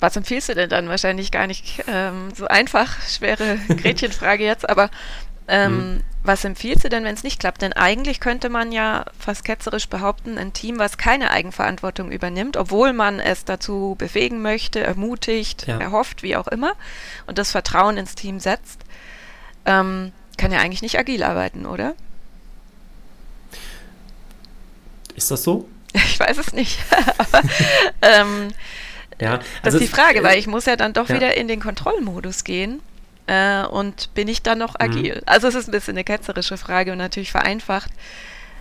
[0.00, 0.88] Was empfiehlst du denn dann?
[0.88, 4.90] Wahrscheinlich gar nicht ähm, so einfach, schwere Gretchenfrage jetzt, aber
[5.46, 6.00] ähm, mhm.
[6.22, 7.60] was empfiehlst du denn, wenn es nicht klappt?
[7.60, 12.92] Denn eigentlich könnte man ja fast ketzerisch behaupten, ein Team, was keine Eigenverantwortung übernimmt, obwohl
[12.92, 15.78] man es dazu bewegen möchte, ermutigt, ja.
[15.78, 16.72] erhofft, wie auch immer,
[17.26, 18.84] und das Vertrauen ins Team setzt,
[19.66, 21.94] ähm, kann ja eigentlich nicht agil arbeiten, oder?
[25.14, 25.68] Ist das so?
[25.92, 26.78] Ich weiß es nicht.
[27.18, 27.42] aber,
[28.02, 28.48] ähm,
[29.20, 31.16] ja, also das ist die Frage, weil ich muss ja dann doch ja.
[31.16, 32.80] wieder in den Kontrollmodus gehen.
[33.26, 34.80] Äh, und bin ich dann noch mhm.
[34.80, 35.14] agil?
[35.16, 35.22] Mhm.
[35.26, 37.90] Also es ist ein bisschen eine ketzerische Frage und natürlich vereinfacht.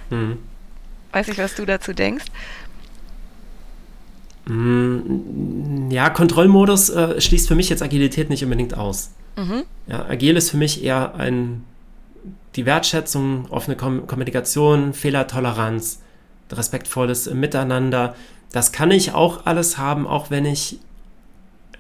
[0.10, 0.38] Mhm.
[1.12, 2.26] Weiß ich, was du dazu denkst.
[4.45, 9.12] Mm, ja, Kontrollmodus äh, schließt für mich jetzt Agilität nicht unbedingt aus.
[9.36, 9.63] Mhm.
[9.88, 11.63] Ja, agil ist für mich eher ein,
[12.56, 16.02] die Wertschätzung, offene Kom Kommunikation, Fehlertoleranz,
[16.52, 18.15] respektvolles Miteinander,
[18.52, 20.80] das kann ich auch alles haben, auch wenn ich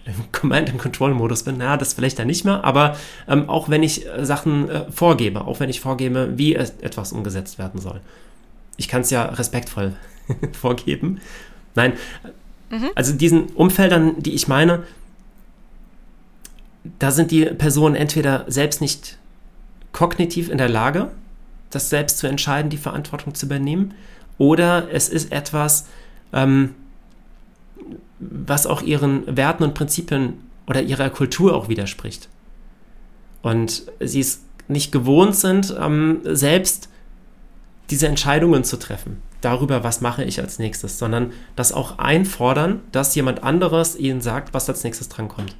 [0.05, 1.57] im Command-and-Control-Modus bin.
[1.57, 2.95] Na, das vielleicht dann nicht mehr, aber
[3.27, 7.57] ähm, auch wenn ich äh, Sachen äh, vorgebe, auch wenn ich vorgebe, wie etwas umgesetzt
[7.57, 8.01] werden soll.
[8.77, 9.95] Ich kann es ja respektvoll
[10.53, 11.19] vorgeben.
[11.75, 11.93] Nein,
[12.69, 12.89] mhm.
[12.95, 14.83] also diesen Umfeldern, die ich meine,
[16.97, 19.17] da sind die Personen entweder selbst nicht
[19.91, 21.11] kognitiv in der Lage,
[21.69, 23.93] das selbst zu entscheiden, die Verantwortung zu übernehmen,
[24.37, 25.87] oder es ist etwas,
[26.33, 26.75] ähm,
[28.19, 30.33] was auch ihren Werten und Prinzipien
[30.67, 32.29] oder ihrer Kultur auch widerspricht.
[33.41, 36.89] Und sie es nicht gewohnt sind, ähm, selbst
[37.89, 43.15] diese Entscheidungen zu treffen darüber, was mache ich als nächstes, sondern das auch einfordern, dass
[43.15, 45.55] jemand anderes ihnen sagt, was als nächstes drankommt.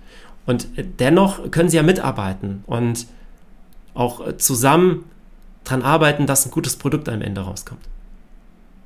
[0.45, 0.67] Und
[0.99, 3.07] dennoch können sie ja mitarbeiten und
[3.93, 5.05] auch zusammen
[5.63, 7.81] daran arbeiten, dass ein gutes Produkt am Ende rauskommt.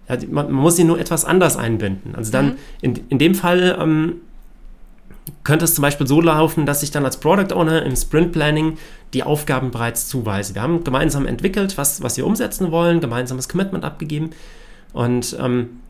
[0.10, 2.16] Ja, man, man, muss sie nur etwas anders einbinden.
[2.16, 2.58] Also dann mhm.
[2.82, 4.16] in, in dem Fall ähm,
[5.44, 8.78] könnte es zum Beispiel so laufen, dass ich dann als Product Owner im Sprint Planning
[9.14, 10.56] die Aufgaben bereits zuweise.
[10.56, 14.32] Wir haben gemeinsam entwickelt, was, was wir umsetzen wollen, gemeinsames Commitment abgegeben
[14.92, 15.82] und ähm,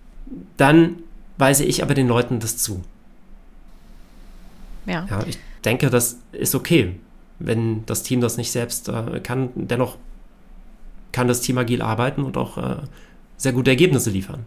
[0.57, 0.97] dann
[1.37, 2.83] weise ich aber den Leuten das zu.
[4.85, 5.05] Ja.
[5.09, 5.23] ja.
[5.27, 6.95] Ich denke, das ist okay,
[7.39, 9.49] wenn das Team das nicht selbst äh, kann.
[9.55, 9.97] Dennoch
[11.11, 12.77] kann das Team agil arbeiten und auch äh,
[13.43, 14.45] sehr gute Ergebnisse liefern.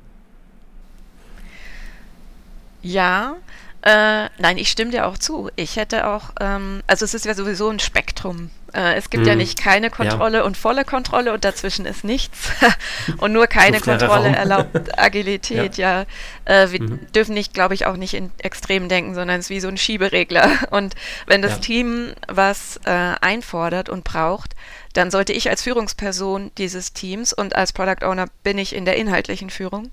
[2.82, 3.36] Ja,
[3.82, 5.50] äh, nein, ich stimme dir auch zu.
[5.54, 8.50] Ich hätte auch, ähm, also es ist ja sowieso ein Spektrum.
[8.76, 9.28] Äh, es gibt hm.
[9.28, 10.44] ja nicht keine Kontrolle ja.
[10.44, 12.50] und volle Kontrolle und dazwischen ist nichts.
[13.16, 16.04] und nur keine Kontrolle erlaubt Agilität, ja.
[16.44, 16.64] ja.
[16.64, 17.12] Äh, wir mhm.
[17.12, 19.78] dürfen nicht, glaube ich, auch nicht in Extremen denken, sondern es ist wie so ein
[19.78, 20.50] Schieberegler.
[20.70, 20.94] Und
[21.26, 21.58] wenn das ja.
[21.58, 24.54] Team was äh, einfordert und braucht,
[24.92, 28.96] dann sollte ich als Führungsperson dieses Teams und als Product Owner bin ich in der
[28.96, 29.90] inhaltlichen Führung,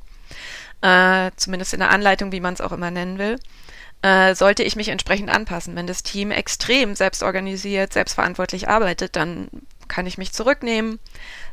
[0.81, 3.37] äh, zumindest in der Anleitung, wie man es auch immer nennen will,
[4.03, 5.75] äh, sollte ich mich entsprechend anpassen.
[5.75, 9.47] Wenn das Team extrem selbstorganisiert, selbstverantwortlich arbeitet, dann
[9.87, 10.99] kann ich mich zurücknehmen.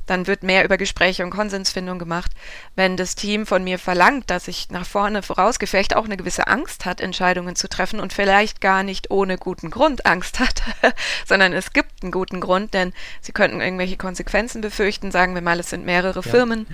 [0.07, 2.33] Dann wird mehr über Gespräche und Konsensfindung gemacht.
[2.75, 6.85] Wenn das Team von mir verlangt, dass ich nach vorne vorausgefecht auch eine gewisse Angst
[6.87, 10.63] hat, Entscheidungen zu treffen und vielleicht gar nicht ohne guten Grund Angst hat,
[11.27, 15.13] sondern es gibt einen guten Grund, denn sie könnten irgendwelche Konsequenzen befürchten.
[15.13, 16.31] Sagen wir mal, es sind mehrere ja.
[16.31, 16.67] Firmen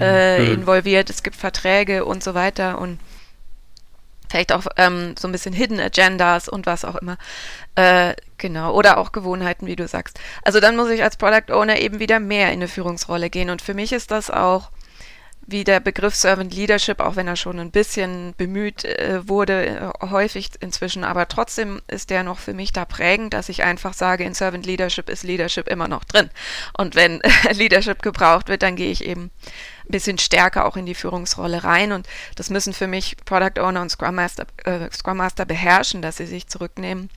[0.00, 0.54] äh, mhm.
[0.54, 2.98] involviert, es gibt Verträge und so weiter und
[4.30, 7.18] vielleicht auch ähm, so ein bisschen Hidden Agendas und was auch immer.
[7.74, 10.18] Äh, genau, oder auch Gewohnheiten, wie du sagst.
[10.42, 13.50] Also dann muss ich als Product Owner eben wieder mehr in eine Führungsrolle gehen.
[13.50, 14.70] Und für mich ist das auch
[15.46, 20.06] wie der Begriff Servant Leadership, auch wenn er schon ein bisschen bemüht äh, wurde, äh,
[20.10, 24.22] häufig inzwischen, aber trotzdem ist der noch für mich da prägend, dass ich einfach sage,
[24.24, 26.30] in Servant Leadership ist Leadership immer noch drin.
[26.76, 27.20] Und wenn
[27.52, 29.30] Leadership gebraucht wird, dann gehe ich eben
[29.90, 31.92] bisschen stärker auch in die Führungsrolle rein.
[31.92, 36.16] Und das müssen für mich Product Owner und Scrum Master, äh, Scrum Master beherrschen, dass
[36.16, 37.10] sie sich zurücknehmen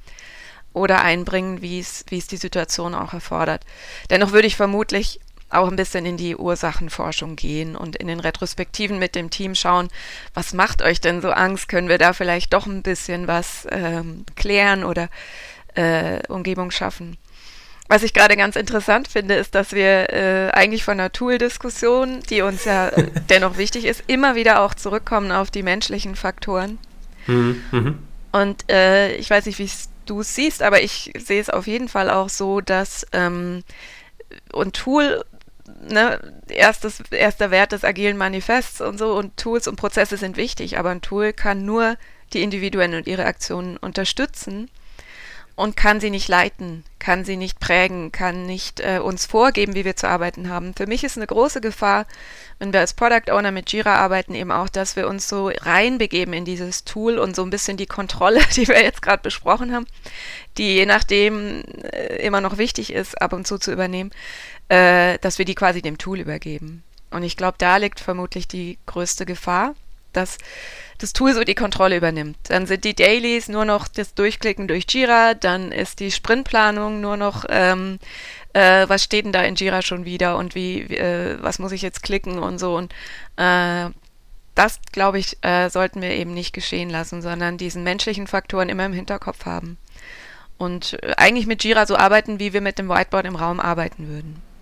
[0.73, 3.63] oder einbringen, wie es, die Situation auch erfordert.
[4.09, 8.97] Dennoch würde ich vermutlich auch ein bisschen in die Ursachenforschung gehen und in den Retrospektiven
[8.97, 9.89] mit dem Team schauen,
[10.33, 11.67] was macht euch denn so Angst?
[11.69, 15.09] Können wir da vielleicht doch ein bisschen was ähm, klären oder
[15.75, 17.17] äh, Umgebung schaffen?
[17.89, 22.41] Was ich gerade ganz interessant finde, ist, dass wir äh, eigentlich von einer Tool-Diskussion, die
[22.41, 22.91] uns ja
[23.29, 26.79] dennoch wichtig ist, immer wieder auch zurückkommen auf die menschlichen Faktoren.
[27.27, 27.61] Mhm.
[27.71, 27.99] mhm.
[28.31, 29.69] Und äh, ich weiß nicht, wie
[30.07, 33.63] du es siehst, aber ich sehe es auf jeden Fall auch so, dass ähm,
[34.51, 35.23] und Tool
[35.85, 40.77] Ne, erstes, erster Wert des agilen Manifests und so und Tools und Prozesse sind wichtig,
[40.77, 41.97] aber ein Tool kann nur
[42.31, 44.69] die Individuen und ihre Aktionen unterstützen
[45.55, 49.85] und kann sie nicht leiten, kann sie nicht prägen, kann nicht äh, uns vorgeben, wie
[49.85, 50.73] wir zu arbeiten haben.
[50.73, 52.07] Für mich ist eine große Gefahr,
[52.57, 56.33] wenn wir als Product Owner mit Jira arbeiten, eben auch, dass wir uns so reinbegeben
[56.33, 59.85] in dieses Tool und so ein bisschen die Kontrolle, die wir jetzt gerade besprochen haben,
[60.57, 64.11] die je nachdem äh, immer noch wichtig ist, ab und zu zu übernehmen,
[64.69, 66.83] äh, dass wir die quasi dem Tool übergeben.
[67.11, 69.75] Und ich glaube, da liegt vermutlich die größte Gefahr,
[70.13, 70.37] dass
[70.99, 72.37] das Tool so die Kontrolle übernimmt.
[72.47, 77.17] Dann sind die Dailies nur noch das Durchklicken durch Jira, dann ist die Sprintplanung nur
[77.17, 77.99] noch, ähm,
[78.53, 81.81] äh, was steht denn da in Jira schon wieder und wie, äh, was muss ich
[81.81, 82.75] jetzt klicken und so.
[82.75, 82.93] Und
[83.35, 83.89] äh,
[84.55, 88.85] das, glaube ich, äh, sollten wir eben nicht geschehen lassen, sondern diesen menschlichen Faktoren immer
[88.85, 89.77] im Hinterkopf haben.
[90.57, 94.07] Und äh, eigentlich mit Jira so arbeiten, wie wir mit dem Whiteboard im Raum arbeiten
[94.07, 94.52] würden.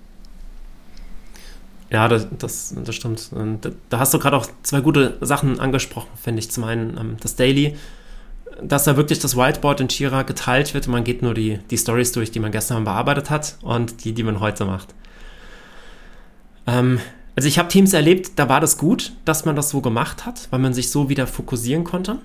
[1.91, 3.29] Ja, das, das, das stimmt.
[3.33, 6.49] Und da hast du gerade auch zwei gute Sachen angesprochen, finde ich.
[6.49, 7.75] Zum einen ähm, das Daily,
[8.63, 11.77] dass da wirklich das Whiteboard in Jira geteilt wird und man geht nur die, die
[11.77, 14.95] Stories durch, die man gestern bearbeitet hat und die, die man heute macht.
[16.65, 16.99] Ähm,
[17.35, 20.47] also ich habe Teams erlebt, da war das gut, dass man das so gemacht hat,
[20.49, 22.19] weil man sich so wieder fokussieren konnte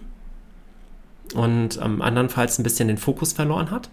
[1.34, 3.88] und ähm, andernfalls ein bisschen den Fokus verloren hat.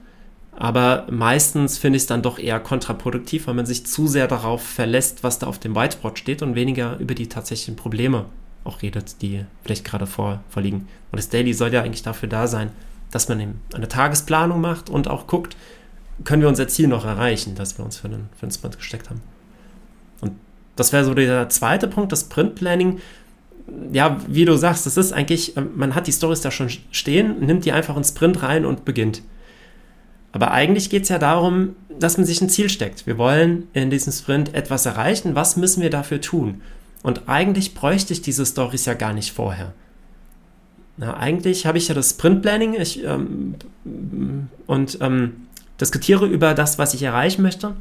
[0.63, 4.63] Aber meistens finde ich es dann doch eher kontraproduktiv, weil man sich zu sehr darauf
[4.63, 8.27] verlässt, was da auf dem Whiteboard steht und weniger über die tatsächlichen Probleme
[8.63, 10.87] auch redet, die vielleicht gerade vor, vorliegen.
[11.11, 12.71] Und das Daily soll ja eigentlich dafür da sein,
[13.11, 15.57] dass man eben eine Tagesplanung macht und auch guckt,
[16.23, 19.09] können wir unser Ziel noch erreichen, das wir uns für den, für den Sprint gesteckt
[19.09, 19.21] haben.
[20.21, 20.31] Und
[20.77, 23.01] das wäre so der zweite Punkt, das Sprint Planning.
[23.91, 27.45] Ja, wie du sagst, das ist eigentlich, ähm, man hat die Stories da schon stehen,
[27.45, 29.23] nimmt die einfach ins Sprint rein und beginnt.
[30.33, 33.07] Aber eigentlich geht es ja darum, dass man sich ein Ziel steckt.
[33.07, 35.35] Wir wollen in diesem Sprint etwas erreichen.
[35.35, 36.61] Was müssen wir dafür tun?
[37.03, 39.73] Und eigentlich bräuchte ich diese Stories ja gar nicht vorher.
[40.97, 43.55] Na, eigentlich habe ich ja das Sprint Planning ich, ähm,
[44.67, 45.47] und ähm,
[45.79, 47.75] diskutiere über das, was ich erreichen möchte.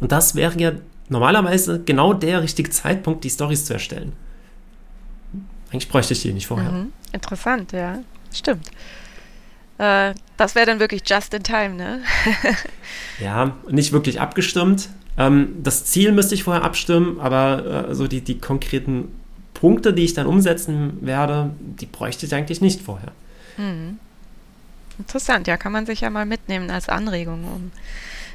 [0.00, 0.72] Und das wäre ja
[1.08, 4.12] normalerweise genau der richtige Zeitpunkt, die Stories zu erstellen.
[5.70, 6.70] Eigentlich bräuchte ich die nicht vorher.
[6.70, 6.92] Mhm.
[7.12, 7.98] Interessant, ja.
[8.32, 8.70] Stimmt.
[9.78, 12.02] Äh, das wäre dann wirklich just in time, ne?
[13.20, 14.88] ja, nicht wirklich abgestimmt.
[15.16, 19.08] Ähm, das Ziel müsste ich vorher abstimmen, aber äh, so die, die konkreten
[19.52, 23.12] Punkte, die ich dann umsetzen werde, die bräuchte ich eigentlich nicht vorher.
[23.56, 23.98] Mhm.
[24.98, 27.72] Interessant, ja, kann man sich ja mal mitnehmen als Anregung, um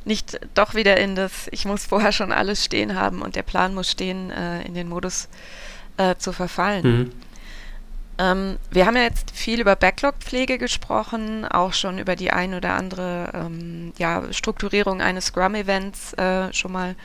[0.06, 3.74] nicht doch wieder in das, ich muss vorher schon alles stehen haben und der Plan
[3.74, 5.30] muss stehen, äh, in den Modus
[5.98, 6.84] äh, zu verfallen.
[6.84, 7.12] Mhm.
[8.20, 12.74] Ähm, wir haben ja jetzt viel über Backlog-Pflege gesprochen, auch schon über die ein oder
[12.74, 16.96] andere ähm, ja, Strukturierung eines Scrum-Events äh, schon mal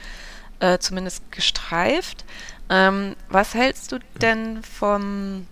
[0.59, 2.25] äh, zumindest gestreift.
[2.69, 5.47] Ähm, was hältst du denn vom,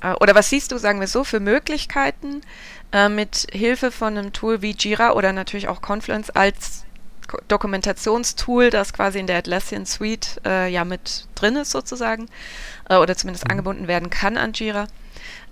[0.00, 2.40] äh, oder was siehst du, sagen wir so, für Möglichkeiten
[2.90, 6.86] äh, mit Hilfe von einem Tool wie Jira oder natürlich auch Confluence als
[7.48, 12.26] Dokumentationstool, das quasi in der Atlassian Suite äh, ja mit drin ist sozusagen
[12.88, 13.52] äh, oder zumindest mhm.
[13.52, 14.86] angebunden werden kann an Jira.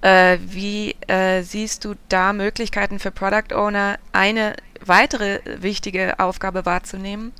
[0.02, 7.32] Äh, wie äh, siehst du da Möglichkeiten für Product Owner, eine weitere wichtige Aufgabe wahrzunehmen,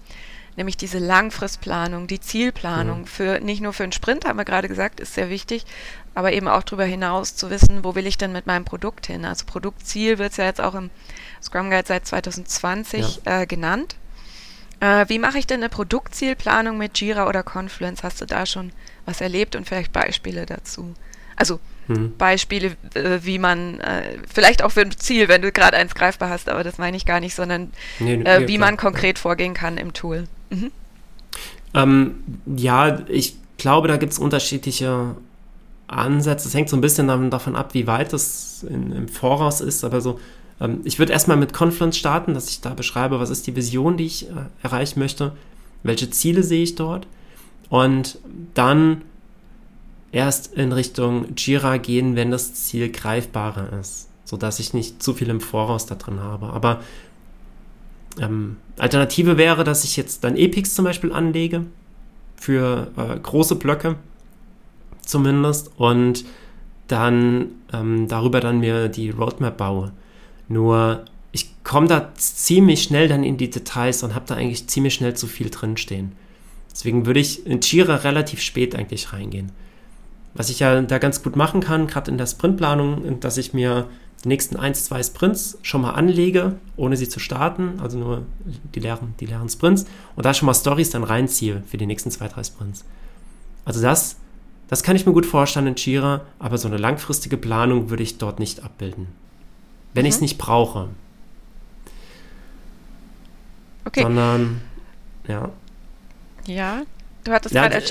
[0.56, 3.06] nämlich diese Langfristplanung, die Zielplanung mhm.
[3.06, 5.66] für nicht nur für einen Sprint, haben wir gerade gesagt, ist sehr wichtig,
[6.14, 9.24] aber eben auch darüber hinaus zu wissen, wo will ich denn mit meinem Produkt hin?
[9.24, 10.90] Also Produktziel wird es ja jetzt auch im
[11.42, 13.42] Scrum Guide seit 2020 ja.
[13.42, 13.96] äh, genannt.
[14.80, 18.02] Äh, wie mache ich denn eine Produktzielplanung mit Jira oder Confluence?
[18.02, 18.72] Hast du da schon
[19.06, 20.94] was erlebt und vielleicht Beispiele dazu?
[21.36, 22.16] Also hm.
[22.16, 26.30] Beispiele, äh, wie man, äh, vielleicht auch für ein Ziel, wenn du gerade eins greifbar
[26.30, 28.70] hast, aber das meine ich gar nicht, sondern nee, nee, äh, wie klar.
[28.70, 30.24] man konkret vorgehen kann im Tool.
[30.50, 30.70] Mhm.
[31.74, 32.14] Ähm,
[32.46, 35.16] ja, ich glaube, da gibt es unterschiedliche
[35.88, 36.48] Ansätze.
[36.48, 40.00] Es hängt so ein bisschen davon ab, wie weit das in, im Voraus ist, aber
[40.00, 40.20] so
[40.84, 44.06] ich würde erstmal mit Confluence starten, dass ich da beschreibe, was ist die Vision, die
[44.06, 45.32] ich äh, erreichen möchte,
[45.82, 47.06] welche Ziele sehe ich dort
[47.68, 48.18] und
[48.54, 49.02] dann
[50.12, 55.28] erst in Richtung Jira gehen, wenn das Ziel greifbarer ist, sodass ich nicht zu viel
[55.28, 56.50] im Voraus da drin habe.
[56.50, 56.80] Aber
[58.20, 61.66] ähm, Alternative wäre, dass ich jetzt dann Epics zum Beispiel anlege
[62.36, 63.96] für äh, große Blöcke
[65.04, 66.24] zumindest und
[66.86, 69.92] dann ähm, darüber dann mir die Roadmap baue.
[70.48, 74.94] Nur ich komme da ziemlich schnell dann in die Details und habe da eigentlich ziemlich
[74.94, 76.12] schnell zu viel drinstehen.
[76.70, 79.50] Deswegen würde ich in Jira relativ spät eigentlich reingehen.
[80.34, 83.88] Was ich ja da ganz gut machen kann, gerade in der Sprintplanung, dass ich mir
[84.22, 88.22] die nächsten ein, zwei Sprints schon mal anlege, ohne sie zu starten, also nur
[88.74, 92.10] die leeren, die leeren Sprints, und da schon mal Stories dann reinziehe für die nächsten
[92.10, 92.84] zwei, drei Sprints.
[93.64, 94.16] Also das,
[94.68, 98.18] das kann ich mir gut vorstellen in Jira, aber so eine langfristige Planung würde ich
[98.18, 99.08] dort nicht abbilden
[99.94, 100.08] wenn mhm.
[100.08, 100.88] ich es nicht brauche.
[103.84, 104.02] Okay.
[104.02, 104.60] Sondern,
[105.28, 105.50] ja.
[106.46, 106.82] Ja,
[107.24, 107.84] du hattest ja, gerade.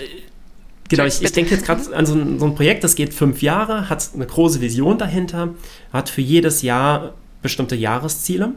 [0.89, 3.41] Genau, ich, ich denke jetzt gerade an so ein, so ein, Projekt, das geht fünf
[3.41, 5.55] Jahre, hat eine große Vision dahinter,
[5.91, 8.51] hat für jedes Jahr bestimmte Jahresziele.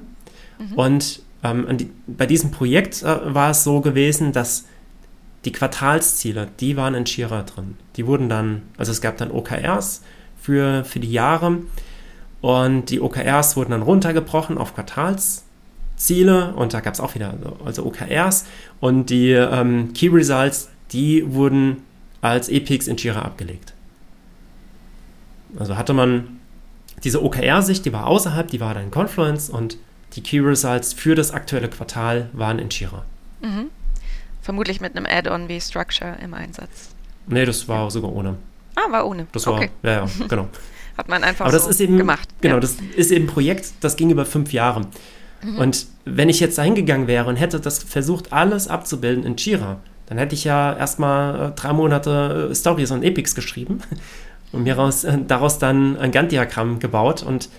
[0.58, 0.72] Mhm.
[0.74, 4.66] Und ähm, die, bei diesem Projekt äh, war es so gewesen, dass
[5.44, 7.76] die Quartalsziele, die waren in Jira drin.
[7.96, 10.02] Die wurden dann, also es gab dann OKRs
[10.40, 11.58] für, für die Jahre
[12.46, 17.84] und die OKRs wurden dann runtergebrochen auf Quartalsziele und da gab es auch wieder also
[17.84, 18.46] OKRs
[18.78, 21.82] und die ähm, Key Results, die wurden
[22.20, 23.74] als Epics in Jira abgelegt.
[25.58, 26.38] Also hatte man
[27.02, 29.76] diese OKR-Sicht, die war außerhalb, die war dann in Confluence und
[30.12, 33.04] die Key Results für das aktuelle Quartal waren in Jira.
[33.40, 33.70] Mhm.
[34.40, 36.90] Vermutlich mit einem Add-on wie Structure im Einsatz.
[37.26, 38.36] Nee, das war sogar ohne.
[38.76, 39.26] Ah, war ohne.
[39.32, 39.70] Das okay.
[39.82, 40.46] war, ja, ja, genau.
[40.96, 42.28] Hat man einfach Aber das so ist eben, gemacht.
[42.40, 42.60] Genau, ja.
[42.60, 44.86] das ist eben ein Projekt, das ging über fünf Jahre.
[45.42, 45.58] Mhm.
[45.58, 49.80] Und wenn ich jetzt da hingegangen wäre und hätte das versucht, alles abzubilden in Jira,
[50.06, 53.82] dann hätte ich ja erstmal äh, drei Monate äh, Stories und Epics geschrieben
[54.52, 57.22] und mir raus, äh, daraus dann ein Gantt-Diagramm gebaut.
[57.22, 57.50] Und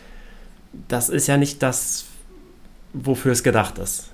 [0.88, 2.06] das ist ja nicht das,
[2.94, 4.10] wofür es gedacht ist.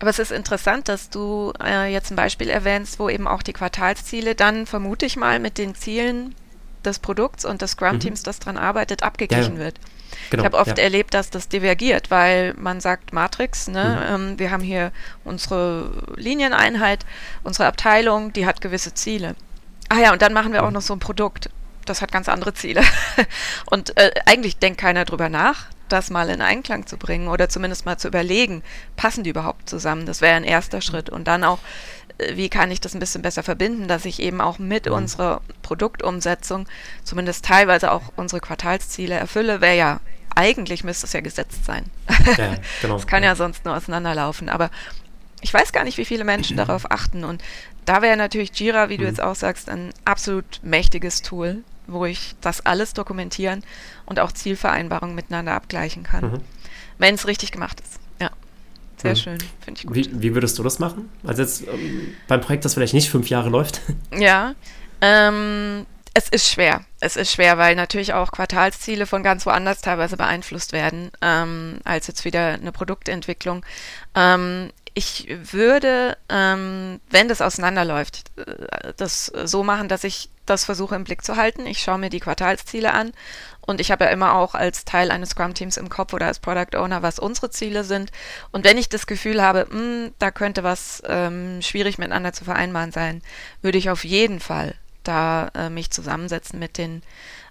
[0.00, 3.52] Aber es ist interessant, dass du äh, jetzt ein Beispiel erwähnst, wo eben auch die
[3.52, 6.34] Quartalsziele dann, vermute ich mal, mit den Zielen
[6.86, 8.24] des Produkts und des Scrum-Teams, mhm.
[8.24, 9.60] das daran arbeitet, abgeglichen ja.
[9.60, 9.80] wird.
[10.30, 10.84] Genau, ich habe oft ja.
[10.84, 14.14] erlebt, dass das divergiert, weil man sagt Matrix, ne, mhm.
[14.14, 14.92] ähm, wir haben hier
[15.24, 17.04] unsere Linieneinheit,
[17.42, 19.34] unsere Abteilung, die hat gewisse Ziele.
[19.88, 20.74] Ah ja, und dann machen wir auch mhm.
[20.74, 21.50] noch so ein Produkt.
[21.84, 22.82] Das hat ganz andere Ziele.
[23.66, 27.84] und äh, eigentlich denkt keiner drüber nach, das mal in Einklang zu bringen oder zumindest
[27.84, 28.62] mal zu überlegen,
[28.96, 30.06] passen die überhaupt zusammen?
[30.06, 30.80] Das wäre ein erster.
[30.80, 31.10] Schritt.
[31.10, 31.58] Und dann auch
[32.34, 34.92] wie kann ich das ein bisschen besser verbinden, dass ich eben auch mit mhm.
[34.92, 36.66] unserer Produktumsetzung
[37.04, 40.00] zumindest teilweise auch unsere Quartalsziele erfülle, wäre ja
[40.34, 41.84] eigentlich müsste es ja gesetzt sein.
[42.36, 42.94] Ja, genau.
[42.94, 44.48] Das kann ja sonst nur auseinanderlaufen.
[44.48, 44.70] Aber
[45.40, 47.24] ich weiß gar nicht, wie viele Menschen darauf achten.
[47.24, 47.42] Und
[47.84, 49.08] da wäre natürlich Jira, wie du mhm.
[49.08, 53.62] jetzt auch sagst, ein absolut mächtiges Tool, wo ich das alles dokumentieren
[54.06, 56.40] und auch Zielvereinbarungen miteinander abgleichen kann, mhm.
[56.98, 58.01] wenn es richtig gemacht ist.
[59.02, 59.16] Sehr mhm.
[59.16, 59.96] schön, finde ich gut.
[59.96, 61.10] Wie, wie, würdest du das machen?
[61.24, 63.80] Also jetzt ähm, beim Projekt, das vielleicht nicht fünf Jahre läuft?
[64.16, 64.54] Ja,
[65.00, 66.84] ähm, es ist schwer.
[67.00, 72.06] Es ist schwer, weil natürlich auch Quartalsziele von ganz woanders teilweise beeinflusst werden, ähm, als
[72.06, 73.64] jetzt wieder eine Produktentwicklung.
[74.14, 80.94] Ähm, ich würde, ähm, wenn das auseinanderläuft, äh, das so machen, dass ich das versuche
[80.96, 81.66] im Blick zu halten.
[81.66, 83.12] Ich schaue mir die Quartalsziele an
[83.64, 86.76] und ich habe ja immer auch als Teil eines Scrum-Teams im Kopf oder als Product
[86.76, 88.10] Owner, was unsere Ziele sind.
[88.50, 92.44] Und wenn ich das Gefühl habe, mh, hm, da könnte was ähm, schwierig miteinander zu
[92.44, 93.22] vereinbaren sein,
[93.62, 97.02] würde ich auf jeden Fall da äh, mich zusammensetzen mit den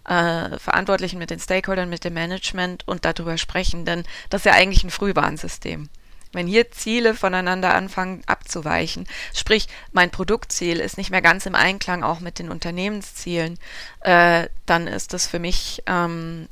[0.06, 3.86] äh, Verantwortlichen, mit den Stakeholdern, mit dem Management und darüber sprechen.
[3.86, 5.90] Denn das ist ja eigentlich ein Frühwarnsystem.
[6.34, 12.04] Wenn hier Ziele voneinander anfangen abzuweichen, sprich mein Produktziel ist nicht mehr ganz im Einklang
[12.04, 13.60] auch mit den Unternehmenszielen,
[14.02, 16.48] äh, dann ist das für mich ähm,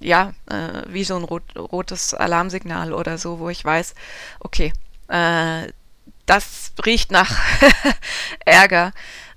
[0.00, 3.94] ja äh, wie so ein rot, rotes Alarmsignal oder so, wo ich weiß,
[4.40, 4.72] okay,
[5.08, 5.70] äh,
[6.26, 7.38] das riecht nach
[8.44, 8.92] Ärger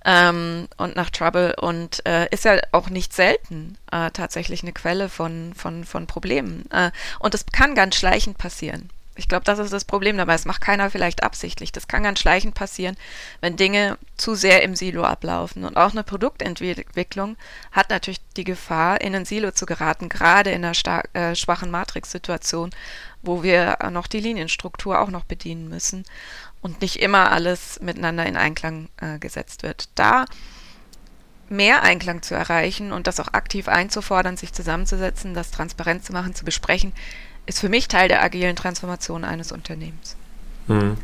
[0.05, 5.09] ähm, und nach Trouble und äh, ist ja auch nicht selten äh, tatsächlich eine Quelle
[5.09, 6.69] von, von, von Problemen.
[6.71, 8.89] Äh, und das kann ganz schleichend passieren.
[9.15, 10.33] Ich glaube, das ist das Problem dabei.
[10.33, 11.71] Das macht keiner vielleicht absichtlich.
[11.71, 12.95] Das kann ganz schleichend passieren,
[13.41, 15.65] wenn Dinge zu sehr im Silo ablaufen.
[15.65, 17.35] Und auch eine Produktentwicklung
[17.71, 22.69] hat natürlich die Gefahr, in ein Silo zu geraten, gerade in einer äh, schwachen Matrix-Situation,
[23.21, 26.05] wo wir noch die Linienstruktur auch noch bedienen müssen
[26.61, 29.89] und nicht immer alles miteinander in Einklang äh, gesetzt wird.
[29.95, 30.25] Da
[31.51, 36.33] mehr Einklang zu erreichen und das auch aktiv einzufordern, sich zusammenzusetzen, das transparent zu machen,
[36.33, 36.93] zu besprechen,
[37.51, 40.15] ist für mich Teil der agilen Transformation eines Unternehmens.
[40.67, 40.97] Mhm.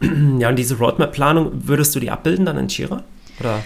[0.40, 3.04] Ja, und diese Roadmap-Planung, würdest du die abbilden dann in Jira?
[3.38, 3.62] Oder?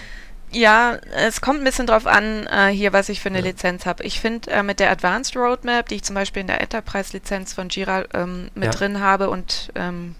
[0.50, 3.44] Ja, es kommt ein bisschen drauf an, äh, hier, was ich für eine ja.
[3.44, 4.04] Lizenz habe.
[4.04, 7.70] Ich finde, äh, mit der Advanced Roadmap, die ich zum Beispiel in der Enterprise-Lizenz von
[7.70, 8.70] Jira ähm, mit ja.
[8.70, 10.14] drin habe und ähm,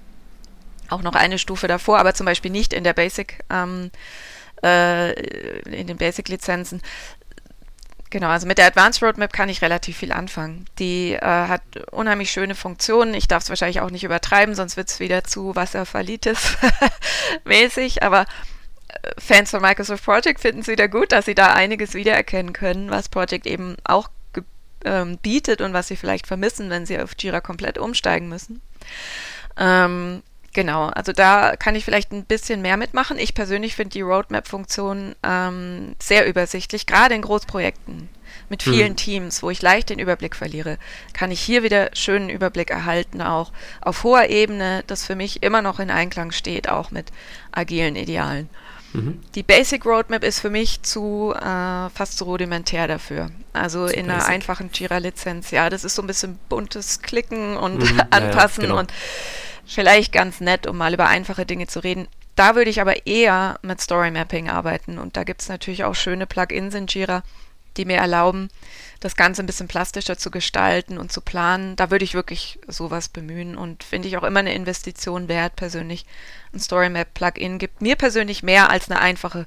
[0.89, 3.91] auch noch eine Stufe davor, aber zum Beispiel nicht in der Basic, ähm,
[4.63, 5.13] äh,
[5.65, 6.81] in den Basic-Lizenzen,
[8.15, 10.67] Genau, also mit der Advanced Roadmap kann ich relativ viel anfangen.
[10.79, 13.13] Die äh, hat unheimlich schöne Funktionen.
[13.13, 16.57] Ich darf es wahrscheinlich auch nicht übertreiben, sonst wird es wieder zu Wasserverlitis
[17.45, 18.05] mäßig.
[18.05, 22.53] Aber äh, Fans von Microsoft Project finden es wieder gut, dass sie da einiges wiedererkennen
[22.53, 24.09] können, was Project eben auch
[24.85, 28.63] ähm, bietet und was sie vielleicht vermissen, wenn sie auf Jira komplett umsteigen müssen.
[29.59, 30.23] Ähm,
[30.55, 33.19] Genau, also da kann ich vielleicht ein bisschen mehr mitmachen.
[33.19, 38.09] Ich persönlich finde die Roadmap-Funktion ähm, sehr übersichtlich, gerade in Großprojekten
[38.49, 38.97] mit vielen hm.
[38.97, 40.79] Teams, wo ich leicht den Überblick verliere,
[41.13, 45.61] kann ich hier wieder schönen Überblick erhalten, auch auf hoher Ebene, das für mich immer
[45.61, 47.11] noch in Einklang steht, auch mit
[47.51, 48.49] agilen Idealen.
[48.93, 49.21] Mhm.
[49.35, 53.31] Die Basic Roadmap ist für mich zu äh, fast zu rudimentär dafür.
[53.53, 54.23] Also zu in basic.
[54.23, 58.69] einer einfachen Jira-Lizenz, ja, das ist so ein bisschen buntes Klicken und mhm, Anpassen ja,
[58.69, 58.79] ja, genau.
[58.79, 58.93] und
[59.67, 62.09] vielleicht ganz nett, um mal über einfache Dinge zu reden.
[62.37, 65.95] Da würde ich aber eher mit Story Mapping arbeiten und da gibt es natürlich auch
[65.95, 67.23] schöne Plugins in Jira,
[67.77, 68.51] die mir erlauben,
[69.01, 71.77] das Ganze ein bisschen plastischer zu gestalten und zu planen.
[71.77, 76.07] Da würde ich wirklich sowas bemühen und finde ich auch immer eine Investition wert persönlich.
[76.53, 79.47] Ein Story Map Plugin gibt mir persönlich mehr als eine einfache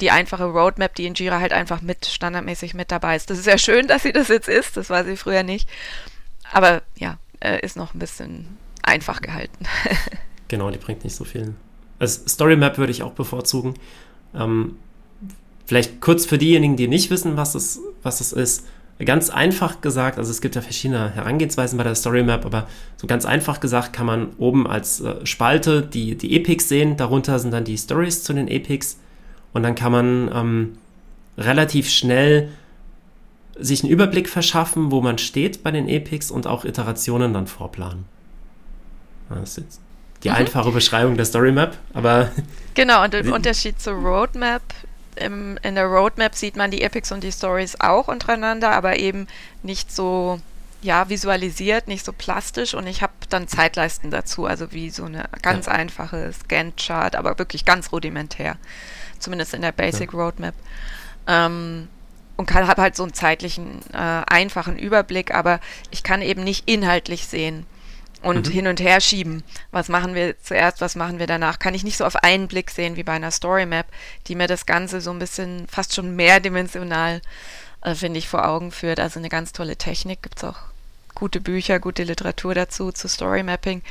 [0.00, 3.30] die einfache Roadmap, die in Jira halt einfach mit standardmäßig mit dabei ist.
[3.30, 5.68] Das ist ja schön, dass sie das jetzt ist, das war sie früher nicht.
[6.52, 9.66] Aber ja, äh, ist noch ein bisschen einfach gehalten.
[10.48, 11.54] genau, die bringt nicht so viel.
[11.98, 13.74] Also Story Map würde ich auch bevorzugen.
[14.34, 14.76] Ähm,
[15.66, 18.66] vielleicht kurz für diejenigen, die nicht wissen, was es, was es ist.
[19.04, 22.66] Ganz einfach gesagt, also es gibt ja verschiedene Herangehensweisen bei der Story Map, aber
[22.96, 26.96] so ganz einfach gesagt kann man oben als äh, Spalte die, die Epics sehen.
[26.96, 28.98] Darunter sind dann die Stories zu den Epics.
[29.52, 30.78] Und dann kann man ähm,
[31.36, 32.50] relativ schnell
[33.58, 38.04] sich einen Überblick verschaffen, wo man steht bei den Epics und auch Iterationen dann vorplanen.
[39.28, 39.80] Das ist jetzt
[40.22, 40.36] die mhm.
[40.36, 42.30] einfache Beschreibung der Story Map, aber.
[42.74, 44.62] Genau, und der Unterschied zur Roadmap
[45.16, 49.26] im, in der Roadmap sieht man die Epics und die Stories auch untereinander, aber eben
[49.62, 50.40] nicht so
[50.82, 55.24] ja, visualisiert, nicht so plastisch und ich habe dann Zeitleisten dazu, also wie so eine
[55.42, 55.72] ganz ja.
[55.72, 58.56] einfache Scan-Chart, aber wirklich ganz rudimentär,
[59.18, 60.18] zumindest in der Basic ja.
[60.18, 60.54] Roadmap.
[61.26, 61.88] Ähm,
[62.36, 65.60] und habe halt so einen zeitlichen, äh, einfachen Überblick, aber
[65.90, 67.64] ich kann eben nicht inhaltlich sehen
[68.22, 68.52] und mhm.
[68.52, 69.42] hin und her schieben.
[69.70, 71.58] Was machen wir zuerst, was machen wir danach?
[71.58, 73.86] Kann ich nicht so auf einen Blick sehen wie bei einer Story Map,
[74.26, 77.20] die mir das Ganze so ein bisschen fast schon mehrdimensional,
[77.82, 79.00] äh, finde ich, vor Augen führt.
[79.00, 80.58] Also eine ganz tolle Technik, gibt es auch
[81.14, 83.82] gute Bücher, gute Literatur dazu, zu Story Mapping.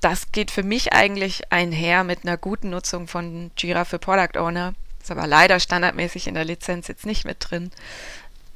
[0.00, 4.74] Das geht für mich eigentlich einher mit einer guten Nutzung von Jira für Product Owner
[5.02, 7.70] ist aber leider standardmäßig in der Lizenz jetzt nicht mit drin.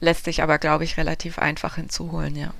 [0.01, 2.53] Lässt sich aber, glaube ich, relativ einfach hinzuholen, ja.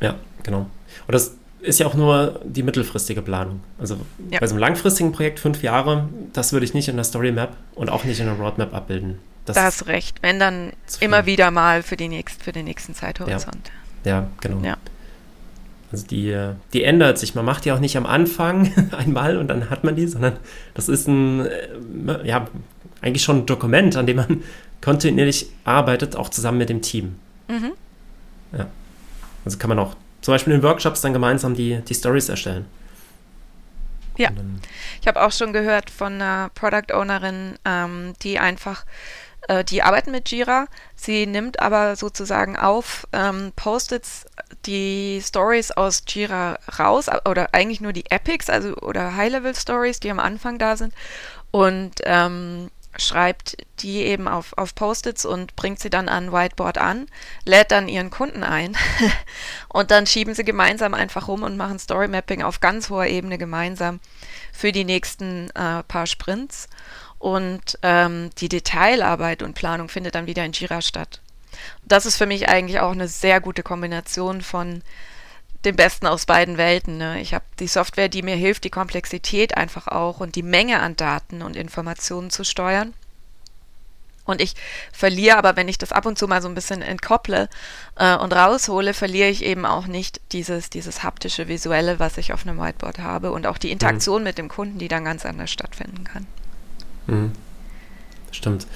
[0.00, 0.70] Ja, genau.
[1.06, 3.60] Und das ist ja auch nur die mittelfristige Planung.
[3.78, 3.96] Also
[4.30, 4.40] ja.
[4.40, 7.56] bei so einem langfristigen Projekt, fünf Jahre, das würde ich nicht in der Story Map
[7.74, 9.18] und auch nicht in der Roadmap abbilden.
[9.44, 10.18] Das da hast recht.
[10.22, 13.70] Wenn dann immer wieder mal für, die nächst, für den nächsten Zeithorizont.
[14.04, 14.66] Ja, ja genau.
[14.66, 14.76] Ja.
[15.92, 17.34] Also die, die ändert sich.
[17.34, 20.36] Man macht die auch nicht am Anfang einmal und dann hat man die, sondern
[20.74, 22.46] das ist ein, äh, ja,
[23.02, 24.42] eigentlich schon ein Dokument, an dem man
[24.80, 27.16] kontinuierlich arbeitet, auch zusammen mit dem Team.
[27.48, 27.72] Mhm.
[28.56, 28.66] Ja.
[29.44, 32.66] Also kann man auch zum Beispiel in Workshops dann gemeinsam die, die Stories erstellen.
[34.16, 34.30] Ja,
[35.00, 38.84] ich habe auch schon gehört von einer Product Ownerin, ähm, die einfach
[39.48, 40.66] äh, die arbeiten mit Jira.
[40.94, 44.26] Sie nimmt aber sozusagen auf ähm, Post-its
[44.66, 50.20] die Stories aus Jira raus oder eigentlich nur die Epics, also oder High-Level-Stories, die am
[50.20, 50.92] Anfang da sind
[51.50, 57.06] und ähm, schreibt die eben auf, auf Post-its und bringt sie dann an Whiteboard an,
[57.44, 58.76] lädt dann ihren Kunden ein
[59.68, 63.38] und dann schieben sie gemeinsam einfach rum und machen Story Mapping auf ganz hoher Ebene
[63.38, 64.00] gemeinsam
[64.52, 66.68] für die nächsten äh, paar Sprints.
[67.18, 71.20] Und ähm, die Detailarbeit und Planung findet dann wieder in Jira statt.
[71.84, 74.82] Das ist für mich eigentlich auch eine sehr gute Kombination von
[75.64, 76.98] dem Besten aus beiden Welten.
[76.98, 77.20] Ne?
[77.20, 80.96] Ich habe die Software, die mir hilft, die Komplexität einfach auch und die Menge an
[80.96, 82.94] Daten und Informationen zu steuern.
[84.24, 84.54] Und ich
[84.92, 87.48] verliere aber, wenn ich das ab und zu mal so ein bisschen entkopple
[87.96, 92.46] äh, und raushole, verliere ich eben auch nicht dieses, dieses haptische, visuelle, was ich auf
[92.46, 94.24] einem Whiteboard habe und auch die Interaktion mhm.
[94.24, 96.26] mit dem Kunden, die dann ganz anders stattfinden kann.
[97.06, 97.32] Mhm.
[98.30, 98.66] Stimmt.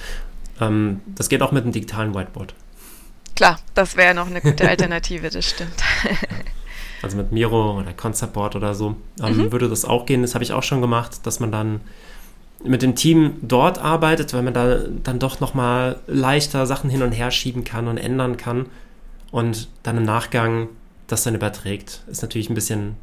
[0.59, 2.53] Ähm, das geht auch mit einem digitalen Whiteboard.
[3.35, 5.83] Klar, das wäre noch eine gute Alternative, das stimmt.
[7.01, 9.51] also mit Miro oder Conceptboard oder so ähm, mhm.
[9.51, 10.21] würde das auch gehen.
[10.21, 11.81] Das habe ich auch schon gemacht, dass man dann
[12.63, 17.11] mit dem Team dort arbeitet, weil man da dann doch nochmal leichter Sachen hin und
[17.11, 18.67] her schieben kann und ändern kann
[19.31, 20.69] und dann im Nachgang
[21.07, 22.03] das dann überträgt.
[22.07, 22.95] Ist natürlich ein bisschen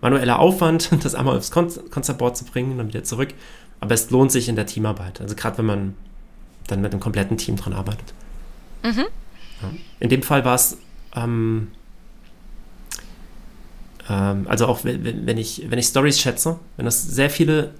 [0.00, 3.30] manueller Aufwand, das einmal aufs Conceptboard zu bringen und dann wieder zurück.
[3.80, 5.20] Aber es lohnt sich in der Teamarbeit.
[5.20, 5.94] Also gerade wenn man
[6.66, 8.12] dann mit einem kompletten Team dran arbeitet.
[8.82, 9.06] Mhm.
[9.62, 9.70] Ja.
[10.00, 10.78] In dem Fall war es,
[11.14, 11.68] ähm,
[14.08, 17.74] ähm, also auch wenn, wenn, ich, wenn ich Stories schätze, wenn das sehr viele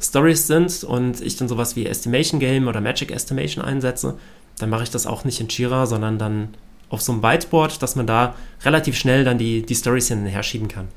[0.00, 4.18] Stories sind und ich dann sowas wie Estimation Game oder Magic Estimation einsetze,
[4.58, 6.54] dann mache ich das auch nicht in Jira, sondern dann
[6.88, 10.26] auf so einem Whiteboard, dass man da relativ schnell dann die, die Stories hin und
[10.26, 10.88] her schieben kann.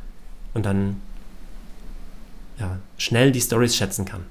[0.54, 1.02] Und dann
[2.60, 4.22] ja, schnell die Stories schätzen kann.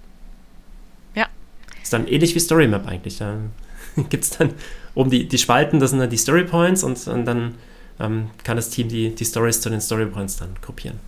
[1.87, 3.19] Ist dann ähnlich wie Storymap eigentlich.
[3.19, 3.37] Da
[4.09, 4.55] gibt es dann
[4.97, 7.55] oben die, die Spalten, das sind dann die Story Points und, und dann
[8.01, 10.99] ähm, kann das Team die, die Stories zu den Story Points dann gruppieren.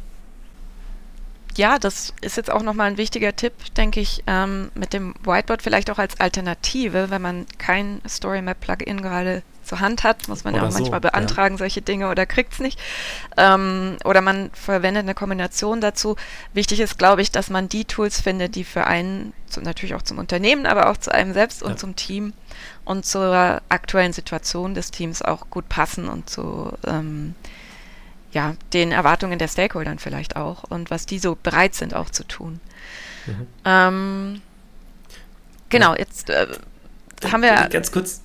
[1.56, 5.60] Ja, das ist jetzt auch nochmal ein wichtiger Tipp, denke ich, ähm, mit dem Whiteboard
[5.60, 10.62] vielleicht auch als Alternative, wenn man kein Storymap-Plugin gerade zur Hand hat, muss man oder
[10.62, 11.58] ja auch so, manchmal beantragen, ja.
[11.58, 12.78] solche Dinge oder kriegt es nicht.
[13.36, 16.16] Ähm, oder man verwendet eine Kombination dazu.
[16.54, 20.02] Wichtig ist, glaube ich, dass man die Tools findet, die für einen, zu, natürlich auch
[20.02, 21.76] zum Unternehmen, aber auch zu einem selbst und ja.
[21.76, 22.32] zum Team
[22.88, 27.34] und zur aktuellen Situation des Teams auch gut passen und zu ähm,
[28.32, 32.24] ja, den Erwartungen der Stakeholdern vielleicht auch und was die so bereit sind auch zu
[32.24, 32.60] tun.
[33.26, 33.46] Mhm.
[33.66, 34.42] Ähm,
[35.68, 36.46] genau, jetzt äh,
[37.30, 37.68] haben wir.
[37.68, 38.22] Ganz kurz,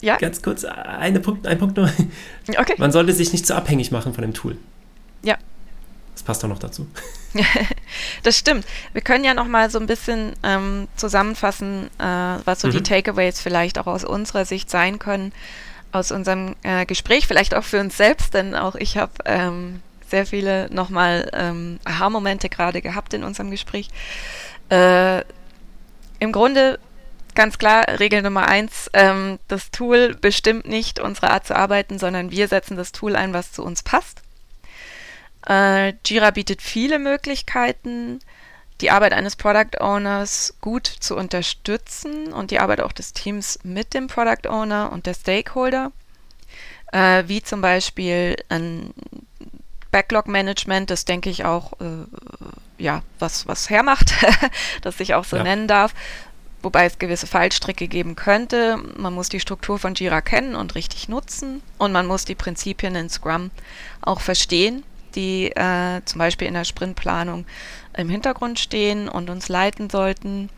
[0.00, 0.16] ja?
[0.16, 1.90] Ganz kurz, eine Punkt, ein Punkt nur.
[2.48, 2.74] Okay.
[2.78, 4.56] Man sollte sich nicht zu so abhängig machen von dem Tool.
[6.16, 6.86] Das passt doch noch dazu.
[8.22, 8.64] das stimmt.
[8.94, 12.72] Wir können ja noch mal so ein bisschen ähm, zusammenfassen, äh, was so mhm.
[12.72, 15.34] die Takeaways vielleicht auch aus unserer Sicht sein können,
[15.92, 20.24] aus unserem äh, Gespräch, vielleicht auch für uns selbst, denn auch ich habe ähm, sehr
[20.24, 23.90] viele nochmal ähm, Aha-Momente gerade gehabt in unserem Gespräch.
[24.70, 25.20] Äh,
[26.18, 26.78] Im Grunde
[27.34, 32.30] ganz klar, Regel Nummer eins, ähm, das Tool bestimmt nicht unsere Art zu arbeiten, sondern
[32.30, 34.22] wir setzen das Tool ein, was zu uns passt.
[35.48, 38.20] Äh, Jira bietet viele Möglichkeiten,
[38.80, 43.94] die Arbeit eines Product Owners gut zu unterstützen und die Arbeit auch des Teams mit
[43.94, 45.92] dem Product Owner und der Stakeholder,
[46.92, 48.92] äh, wie zum Beispiel ein
[49.92, 54.12] Backlog-Management, das denke ich auch, äh, ja, was, was hermacht,
[54.82, 55.42] das ich auch so ja.
[55.42, 55.94] nennen darf,
[56.62, 58.76] wobei es gewisse Fallstricke geben könnte.
[58.96, 62.94] Man muss die Struktur von Jira kennen und richtig nutzen und man muss die Prinzipien
[62.94, 63.50] in Scrum
[64.02, 64.82] auch verstehen,
[65.16, 67.46] die äh, zum Beispiel in der Sprintplanung
[67.96, 70.50] im Hintergrund stehen und uns leiten sollten.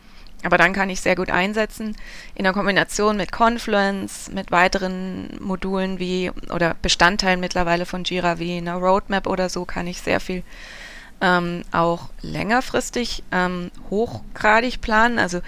[0.43, 1.97] Aber dann kann ich sehr gut einsetzen
[2.35, 8.57] in der Kombination mit Confluence, mit weiteren Modulen wie oder Bestandteilen mittlerweile von Jira wie
[8.57, 10.43] einer Roadmap oder so kann ich sehr viel
[11.21, 15.19] ähm, auch längerfristig ähm, hochgradig planen.
[15.19, 15.41] Also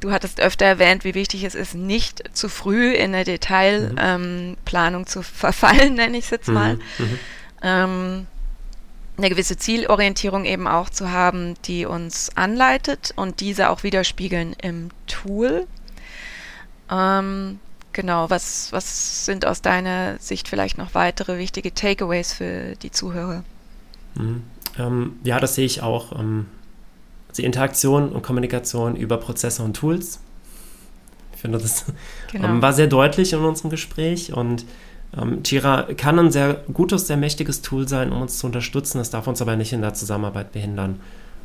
[0.00, 5.06] du hattest öfter erwähnt, wie wichtig es ist, nicht zu früh in eine Detailplanung mhm.
[5.06, 6.78] ähm, zu verfallen, nenne ich es jetzt mal.
[6.98, 7.18] Mhm.
[7.62, 8.26] Mhm.
[9.18, 14.90] Eine gewisse Zielorientierung eben auch zu haben, die uns anleitet und diese auch widerspiegeln im
[15.08, 15.66] Tool.
[16.90, 17.58] Ähm,
[17.92, 23.42] genau, was, was sind aus deiner Sicht vielleicht noch weitere wichtige Takeaways für die Zuhörer?
[24.14, 24.44] Mhm.
[24.78, 26.18] Ähm, ja, das sehe ich auch.
[26.18, 26.46] Ähm,
[27.36, 30.20] die Interaktion und Kommunikation über Prozesse und Tools.
[31.34, 31.86] Ich finde, das
[32.32, 32.48] genau.
[32.48, 34.64] Ähm, war sehr deutlich in unserem Gespräch und
[35.16, 38.98] ähm, Jira kann ein sehr gutes, sehr mächtiges Tool sein, um uns zu unterstützen.
[38.98, 41.00] Das darf uns aber nicht in der Zusammenarbeit behindern.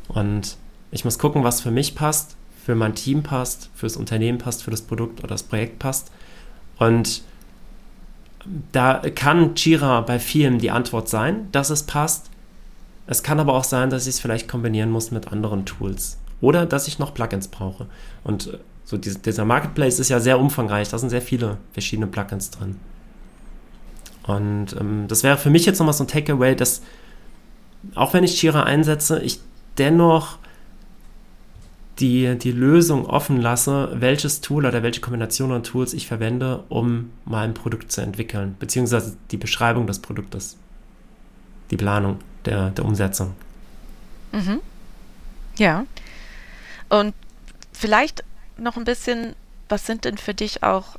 [0.08, 0.56] Und
[0.90, 4.70] ich muss gucken, was für mich passt, für mein Team passt, fürs Unternehmen passt, für
[4.70, 6.10] das Produkt oder das Projekt passt.
[6.78, 7.22] Und
[8.72, 12.30] da kann Jira bei vielen die Antwort sein, dass es passt.
[13.06, 16.18] Es kann aber auch sein, dass ich es vielleicht kombinieren muss mit anderen Tools.
[16.40, 17.86] Oder dass ich noch Plugins brauche.
[18.22, 20.90] Und äh, so dieser Marketplace ist ja sehr umfangreich.
[20.90, 22.76] Da sind sehr viele verschiedene Plugins drin.
[24.26, 26.82] Und ähm, das wäre für mich jetzt nochmal so ein Takeaway, dass
[27.94, 29.40] auch wenn ich Jira einsetze, ich
[29.78, 30.38] dennoch
[31.98, 37.10] die, die Lösung offen lasse, welches Tool oder welche Kombination an Tools ich verwende, um
[37.24, 40.56] mein Produkt zu entwickeln, beziehungsweise die Beschreibung des Produktes,
[41.70, 43.34] die Planung der, der Umsetzung.
[44.32, 44.60] Mhm.
[45.56, 45.86] Ja.
[46.88, 47.14] Und
[47.72, 48.24] vielleicht
[48.56, 49.36] noch ein bisschen,
[49.68, 50.96] was sind denn für dich auch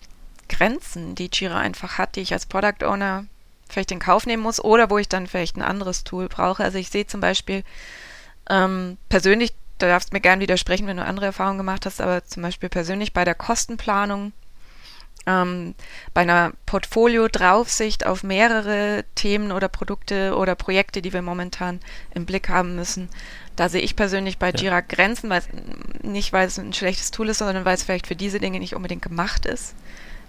[0.47, 3.25] Grenzen, die Jira einfach hat, die ich als Product Owner
[3.69, 6.63] vielleicht in Kauf nehmen muss oder wo ich dann vielleicht ein anderes Tool brauche.
[6.63, 7.63] Also ich sehe zum Beispiel
[8.49, 12.23] ähm, persönlich, da darfst du mir gerne widersprechen, wenn du andere Erfahrungen gemacht hast, aber
[12.25, 14.33] zum Beispiel persönlich bei der Kostenplanung,
[15.25, 15.73] ähm,
[16.13, 21.79] bei einer Portfolio-Draufsicht auf mehrere Themen oder Produkte oder Projekte, die wir momentan
[22.13, 23.09] im Blick haben müssen,
[23.55, 24.81] da sehe ich persönlich bei Jira ja.
[24.81, 25.41] Grenzen, weil
[26.03, 28.75] nicht weil es ein schlechtes Tool ist, sondern weil es vielleicht für diese Dinge nicht
[28.75, 29.75] unbedingt gemacht ist.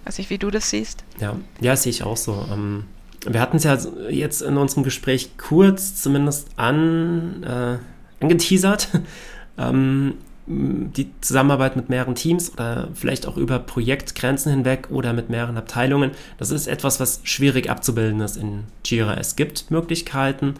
[0.07, 1.03] Weiß nicht, wie du das siehst.
[1.19, 2.45] Ja, ja sehe ich auch so.
[2.49, 2.85] Ähm,
[3.25, 3.77] wir hatten es ja
[4.09, 7.77] jetzt in unserem Gespräch kurz zumindest an, äh,
[8.23, 8.87] angeteasert.
[9.57, 10.13] ähm,
[10.45, 16.11] die Zusammenarbeit mit mehreren Teams oder vielleicht auch über Projektgrenzen hinweg oder mit mehreren Abteilungen,
[16.37, 19.15] das ist etwas, was schwierig abzubilden ist in Jira.
[19.15, 20.53] Es gibt Möglichkeiten.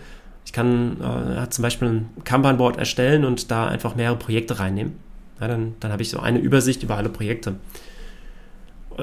[0.45, 4.95] Ich kann äh, zum Beispiel ein Kanban-Board erstellen und da einfach mehrere Projekte reinnehmen.
[5.39, 7.55] Ja, dann, dann habe ich so eine Übersicht über alle Projekte.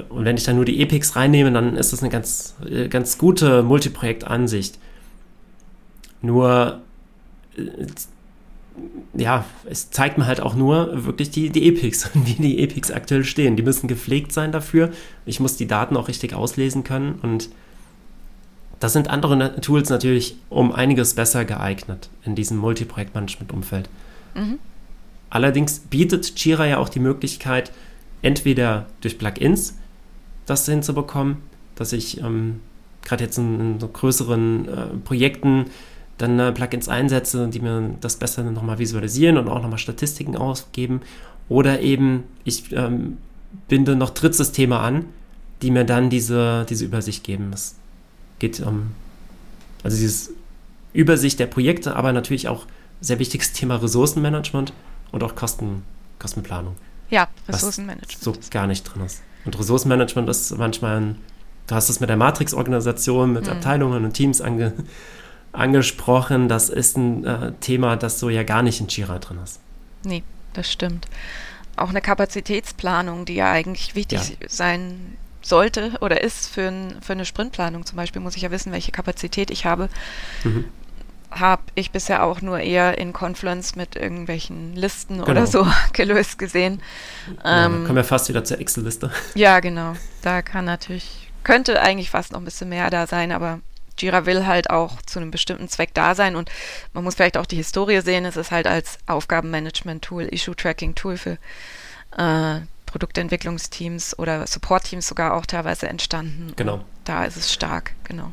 [0.09, 3.19] Und wenn ich dann nur die Epics reinnehme, dann ist das eine ganz, äh, ganz
[3.19, 4.79] gute Multiprojekt-Ansicht.
[6.21, 6.81] Nur,
[7.57, 7.87] äh,
[9.15, 12.91] ja, es zeigt mir halt auch nur wirklich die, die Epics und wie die Epics
[12.91, 13.57] aktuell stehen.
[13.57, 14.91] Die müssen gepflegt sein dafür.
[15.27, 17.51] Ich muss die Daten auch richtig auslesen können und
[18.81, 23.89] das sind andere Tools natürlich um einiges besser geeignet in diesem Multiprojektmanagement-Umfeld.
[24.35, 24.59] Mhm.
[25.31, 27.73] Allerdings bietet Jira ja auch die Möglichkeit,
[28.23, 29.79] entweder durch Plugins
[30.47, 31.39] das hinzubekommen,
[31.75, 32.61] dass ich ähm,
[33.03, 35.67] gerade jetzt in, in, größeren äh, Projekten
[36.19, 41.01] dann äh, Plugins einsetze, die mir das besser nochmal visualisieren und auch nochmal Statistiken ausgeben.
[41.49, 43.19] Oder eben ich ähm,
[43.69, 45.07] binde noch Drittsysteme an,
[45.63, 47.51] die mir dann diese, diese Übersicht geben.
[47.53, 47.77] Es
[48.39, 48.93] geht um,
[49.83, 50.31] also dieses
[50.93, 52.67] Übersicht der Projekte, aber natürlich auch
[53.01, 54.73] sehr wichtiges Thema Ressourcenmanagement
[55.13, 55.83] und auch Kosten,
[56.19, 56.77] Kostenplanung.
[57.11, 58.23] Ja, Ressourcenmanagement.
[58.23, 59.23] so gar nicht drin ist.
[59.45, 61.17] Und Ressourcenmanagement ist manchmal ein,
[61.67, 63.53] du hast es mit der Matrix-Organisation, mit mhm.
[63.53, 64.73] Abteilungen und Teams ange,
[65.53, 66.49] angesprochen.
[66.49, 69.61] Das ist ein äh, Thema, das so ja gar nicht in Jira drin ist.
[70.05, 70.23] Nee,
[70.53, 71.07] das stimmt.
[71.77, 74.49] Auch eine Kapazitätsplanung, die ja eigentlich wichtig ja.
[74.49, 78.73] sein sollte oder ist für, ein, für eine Sprintplanung zum Beispiel, muss ich ja wissen,
[78.73, 79.89] welche Kapazität ich habe.
[80.45, 80.65] Mhm
[81.35, 85.31] habe ich bisher auch nur eher in Confluence mit irgendwelchen Listen genau.
[85.31, 86.83] oder so gelöst gesehen.
[87.45, 89.11] Ja, ähm, kommen wir fast wieder zur Excel-Liste.
[89.35, 89.95] Ja, genau.
[90.23, 93.61] Da kann natürlich, könnte eigentlich fast noch ein bisschen mehr da sein, aber
[93.99, 96.51] Jira will halt auch zu einem bestimmten Zweck da sein und
[96.93, 98.25] man muss vielleicht auch die Historie sehen.
[98.25, 101.39] Es ist halt als Aufgabenmanagement-Tool, Issue-Tracking-Tool für
[102.17, 102.61] äh,
[102.95, 106.53] Produktentwicklungsteams oder Support-Teams sogar auch teilweise entstanden.
[106.55, 106.75] Genau.
[106.75, 108.33] Und da ist es stark, genau.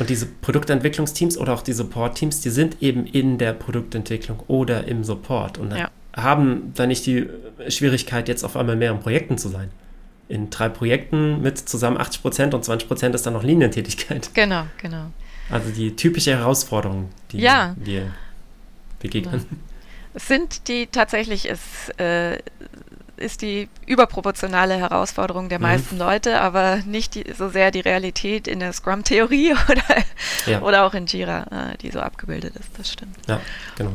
[0.00, 5.04] Und diese Produktentwicklungsteams oder auch die Support-Teams, die sind eben in der Produktentwicklung oder im
[5.04, 5.88] Support und ja.
[6.16, 7.28] haben da nicht die
[7.68, 9.70] Schwierigkeit, jetzt auf einmal mehr in Projekten zu sein.
[10.28, 14.30] In drei Projekten mit zusammen 80 Prozent und 20 Prozent ist dann noch Linientätigkeit.
[14.34, 15.12] Genau, genau.
[15.48, 17.76] Also die typische Herausforderung, die ja.
[17.78, 18.12] wir
[18.98, 19.46] begegnen.
[19.48, 19.56] Ja.
[20.14, 22.38] Es sind die tatsächlich, ist, äh,
[23.22, 25.62] ist die überproportionale Herausforderung der mhm.
[25.62, 29.82] meisten Leute, aber nicht die, so sehr die Realität in der Scrum-Theorie oder,
[30.46, 30.60] ja.
[30.60, 32.68] oder auch in Jira, äh, die so abgebildet ist.
[32.76, 33.16] Das stimmt.
[33.26, 33.40] Ja,
[33.76, 33.92] genau.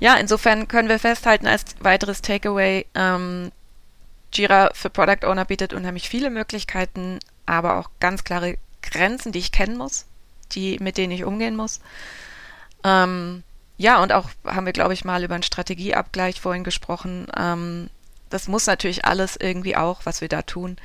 [0.00, 3.50] Ja, insofern können wir festhalten als weiteres Takeaway, ähm,
[4.32, 9.52] Jira für Product Owner bietet unheimlich viele Möglichkeiten, aber auch ganz klare Grenzen, die ich
[9.52, 10.06] kennen muss,
[10.52, 11.80] die, mit denen ich umgehen muss.
[12.84, 13.42] Ähm,
[13.76, 17.26] ja, und auch haben wir, glaube ich, mal über einen Strategieabgleich vorhin gesprochen.
[17.36, 17.90] Ähm,
[18.30, 20.76] das muss natürlich alles irgendwie auch, was wir da tun,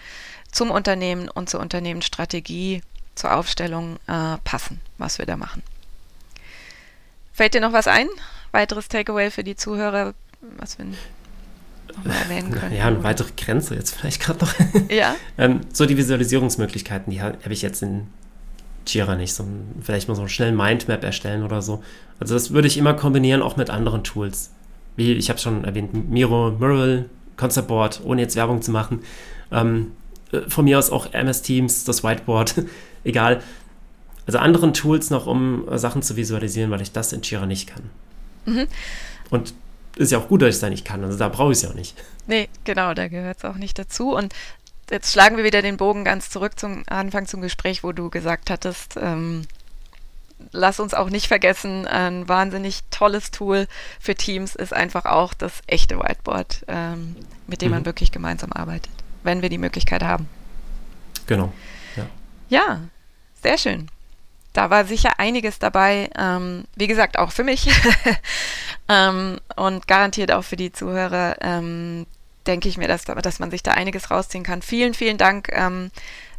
[0.51, 2.81] zum Unternehmen und zur Unternehmensstrategie,
[3.15, 5.63] zur Aufstellung äh, passen, was wir da machen.
[7.33, 8.07] Fällt dir noch was ein?
[8.51, 10.13] Weiteres Takeaway für die Zuhörer,
[10.57, 12.75] was wir nochmal erwähnen können?
[12.75, 14.53] Ja, eine weitere Grenze jetzt vielleicht gerade noch.
[14.89, 15.15] Ja.
[15.37, 18.07] ähm, so die Visualisierungsmöglichkeiten, die habe ich jetzt in
[18.85, 19.33] Jira nicht.
[19.33, 21.83] So ein, vielleicht mal so einen schnellen Mindmap erstellen oder so.
[22.19, 24.51] Also das würde ich immer kombinieren, auch mit anderen Tools.
[24.95, 29.01] Wie ich habe schon erwähnt, Miro, Mural, Concept Board, ohne jetzt Werbung zu machen.
[29.51, 29.91] Ähm,
[30.31, 32.63] äh, von mir aus auch MS Teams, das Whiteboard,
[33.03, 33.41] egal.
[34.25, 37.67] Also anderen Tools noch, um äh, Sachen zu visualisieren, weil ich das in Jira nicht
[37.67, 37.83] kann.
[38.45, 38.67] Mhm.
[39.29, 39.53] Und
[39.95, 41.03] ist ja auch gut, dass ich es da nicht kann.
[41.03, 41.95] Also da brauche ich es ja auch nicht.
[42.25, 44.15] Nee, genau, da gehört es auch nicht dazu.
[44.15, 44.33] Und
[44.89, 48.49] jetzt schlagen wir wieder den Bogen ganz zurück zum Anfang zum Gespräch, wo du gesagt
[48.49, 49.41] hattest, ähm,
[50.51, 53.67] lass uns auch nicht vergessen, ein wahnsinnig tolles Tool
[53.99, 57.15] für Teams ist einfach auch das echte Whiteboard, ähm,
[57.47, 57.75] mit dem mhm.
[57.75, 58.91] man wirklich gemeinsam arbeitet,
[59.23, 60.27] wenn wir die Möglichkeit haben.
[61.27, 61.53] Genau.
[61.95, 62.07] Ja,
[62.49, 62.81] ja
[63.41, 63.89] sehr schön.
[64.53, 67.71] Da war sicher einiges dabei, ähm, wie gesagt, auch für mich
[68.87, 71.37] ähm, und garantiert auch für die Zuhörer.
[71.41, 72.05] Ähm,
[72.45, 74.61] denke ich mir, dass, dass man sich da einiges rausziehen kann.
[74.61, 75.91] Vielen, vielen Dank ähm,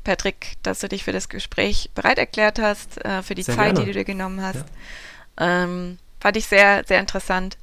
[0.05, 3.74] Patrick, dass du dich für das Gespräch bereit erklärt hast, äh, für die sehr Zeit,
[3.74, 3.80] gerne.
[3.80, 4.64] die du dir genommen hast.
[5.38, 5.64] Ja.
[5.64, 7.59] Ähm, fand ich sehr, sehr interessant.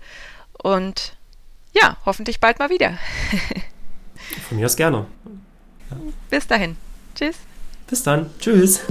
[0.62, 1.16] Und
[1.74, 2.98] ja, hoffentlich bald mal wieder.
[4.50, 5.06] Von mir aus gerne.
[5.90, 5.98] Ja.
[6.30, 6.78] Bis dahin.
[7.16, 7.38] Tschüss.
[7.88, 8.30] Bis dann.
[8.40, 8.82] Tschüss.